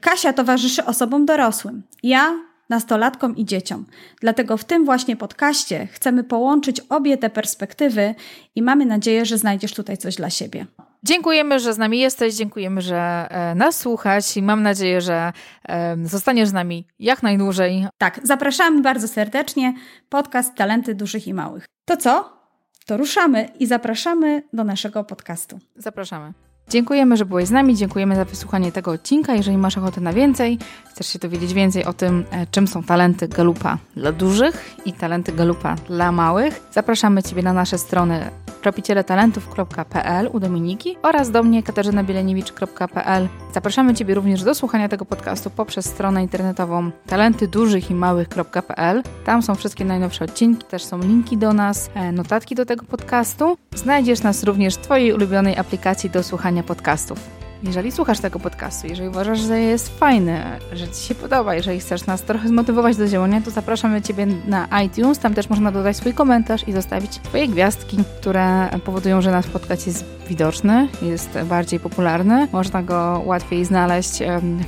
Kasia 0.02 0.34
towarzyszy 0.34 0.86
osobom 0.86 1.26
dorosłym. 1.26 1.84
Ja 2.04 2.51
nastolatkom 2.72 3.36
i 3.38 3.46
dzieciom. 3.46 3.86
Dlatego 4.22 4.58
w 4.58 4.66
tym 4.66 4.86
właśnie 4.86 5.16
podcaście 5.16 5.88
chcemy 5.92 6.24
połączyć 6.24 6.82
obie 6.90 7.18
te 7.18 7.30
perspektywy 7.30 8.16
i 8.56 8.62
mamy 8.62 8.86
nadzieję, 8.86 9.26
że 9.26 9.38
znajdziesz 9.38 9.74
tutaj 9.74 9.98
coś 9.98 10.16
dla 10.16 10.30
siebie. 10.30 10.66
Dziękujemy, 11.04 11.60
że 11.60 11.74
z 11.74 11.78
nami 11.78 12.00
jesteś, 12.00 12.36
dziękujemy, 12.36 12.82
że 12.82 13.28
e, 13.30 13.56
nas 13.56 13.80
słuchać 13.80 14.38
i 14.38 14.42
mam 14.42 14.64
nadzieję, 14.64 15.02
że 15.02 15.34
e, 15.70 15.98
zostaniesz 16.06 16.50
z 16.50 16.54
nami 16.54 16.88
jak 17.00 17.24
najdłużej. 17.24 17.88
Tak, 17.98 18.20
zapraszamy 18.24 18.82
bardzo 18.82 19.08
serdecznie. 19.08 19.74
Podcast 20.10 20.56
Talenty 20.56 20.96
Dużych 20.96 21.28
i 21.28 21.34
Małych. 21.34 21.66
To 21.86 21.98
co? 21.98 22.42
To 22.86 22.98
ruszamy 22.98 23.50
i 23.60 23.68
zapraszamy 23.68 24.44
do 24.54 24.64
naszego 24.64 25.04
podcastu. 25.04 25.60
Zapraszamy. 25.76 26.51
Dziękujemy, 26.72 27.18
że 27.18 27.26
byłeś 27.26 27.48
z 27.48 27.52
nami, 27.52 27.76
dziękujemy 27.76 28.16
za 28.16 28.26
wysłuchanie 28.26 28.72
tego 28.72 28.92
odcinka. 28.92 29.36
Jeżeli 29.36 29.58
masz 29.58 29.78
ochotę 29.78 30.02
na 30.02 30.14
więcej, 30.14 30.60
chcesz 30.90 31.08
się 31.08 31.20
dowiedzieć 31.20 31.54
więcej 31.54 31.86
o 31.86 31.94
tym, 31.94 32.26
e, 32.32 32.48
czym 32.48 32.68
są 32.68 32.84
talenty 32.84 33.28
Galupa 33.28 33.78
dla 33.96 34.12
dużych 34.12 34.76
i 34.86 34.94
talenty 34.94 35.32
Galupa 35.32 35.76
dla 35.76 36.12
małych, 36.12 36.62
zapraszamy 36.72 37.24
Ciebie 37.24 37.44
na 37.44 37.54
nasze 37.54 37.78
strony 37.78 38.32
tropicieletalentów.pl 38.62 40.30
u 40.34 40.40
Dominiki 40.40 40.98
oraz 41.02 41.32
do 41.32 41.44
mnie 41.44 41.64
katarzynabielenewicz.pl. 41.64 43.28
Zapraszamy 43.54 43.94
Ciebie 43.94 44.14
również 44.14 44.44
do 44.44 44.56
słuchania 44.56 44.90
tego 44.90 45.06
podcastu 45.06 45.50
poprzez 45.50 45.86
stronę 45.86 46.22
internetową 46.22 46.92
talentydużychimałych.pl. 47.08 49.04
Tam 49.26 49.44
są 49.44 49.56
wszystkie 49.56 49.86
najnowsze 49.86 50.26
odcinki, 50.26 50.66
też 50.66 50.84
są 50.84 51.00
linki 51.00 51.38
do 51.38 51.54
nas, 51.54 51.90
e, 51.94 52.12
notatki 52.12 52.56
do 52.56 52.66
tego 52.66 52.86
podcastu. 52.86 53.58
Znajdziesz 53.76 54.22
nas 54.24 54.44
również 54.44 54.76
w 54.76 54.78
Twojej 54.78 55.14
ulubionej 55.14 55.58
aplikacji 55.58 56.10
do 56.10 56.24
słuchania 56.62 56.68
podcastów. 56.68 57.20
Jeżeli 57.64 57.92
słuchasz 57.92 58.20
tego 58.20 58.40
podcastu, 58.40 58.88
jeżeli 58.88 59.10
uważasz, 59.10 59.40
że 59.40 59.60
jest 59.60 60.00
fajny, 60.00 60.44
że 60.74 60.88
Ci 60.88 61.04
się 61.04 61.16
podoba, 61.16 61.56
jeżeli 61.56 61.80
chcesz 61.80 62.06
nas 62.06 62.22
trochę 62.22 62.48
zmotywować 62.48 62.98
do 62.98 63.08
działania, 63.08 63.42
to 63.42 63.52
zapraszamy 63.52 64.02
Ciebie 64.02 64.26
na 64.26 64.68
iTunes. 64.84 65.20
Tam 65.20 65.34
też 65.34 65.50
można 65.50 65.72
dodać 65.72 65.98
swój 65.98 66.14
komentarz 66.14 66.68
i 66.68 66.74
zostawić 66.74 67.14
swoje 67.14 67.48
gwiazdki, 67.48 67.98
które 68.20 68.70
powodują, 68.86 69.22
że 69.22 69.32
nasz 69.32 69.48
podcast 69.48 69.88
jest 69.88 70.06
widoczny, 70.30 70.88
jest 71.02 71.38
bardziej 71.46 71.80
popularny. 71.80 72.48
Można 72.52 72.84
go 72.84 73.22
łatwiej 73.26 73.66
znaleźć 73.66 74.20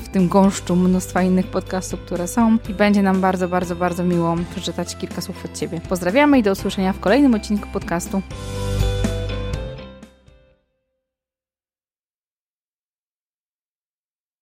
w 0.04 0.10
tym 0.10 0.28
gąszczu 0.28 0.76
mnóstwa 0.76 1.22
innych 1.22 1.48
podcastów, 1.48 2.00
które 2.00 2.28
są 2.28 2.58
i 2.70 2.74
będzie 2.74 3.02
nam 3.02 3.22
bardzo, 3.22 3.48
bardzo, 3.48 3.76
bardzo 3.76 4.04
miło 4.04 4.36
przeczytać 4.52 4.98
kilka 4.98 5.22
słów 5.22 5.46
od 5.46 5.58
Ciebie. 5.58 5.82
Pozdrawiamy 5.90 6.40
i 6.40 6.44
do 6.44 6.52
usłyszenia 6.52 6.94
w 6.94 7.00
kolejnym 7.00 7.34
odcinku 7.34 7.68
podcastu. 7.74 8.22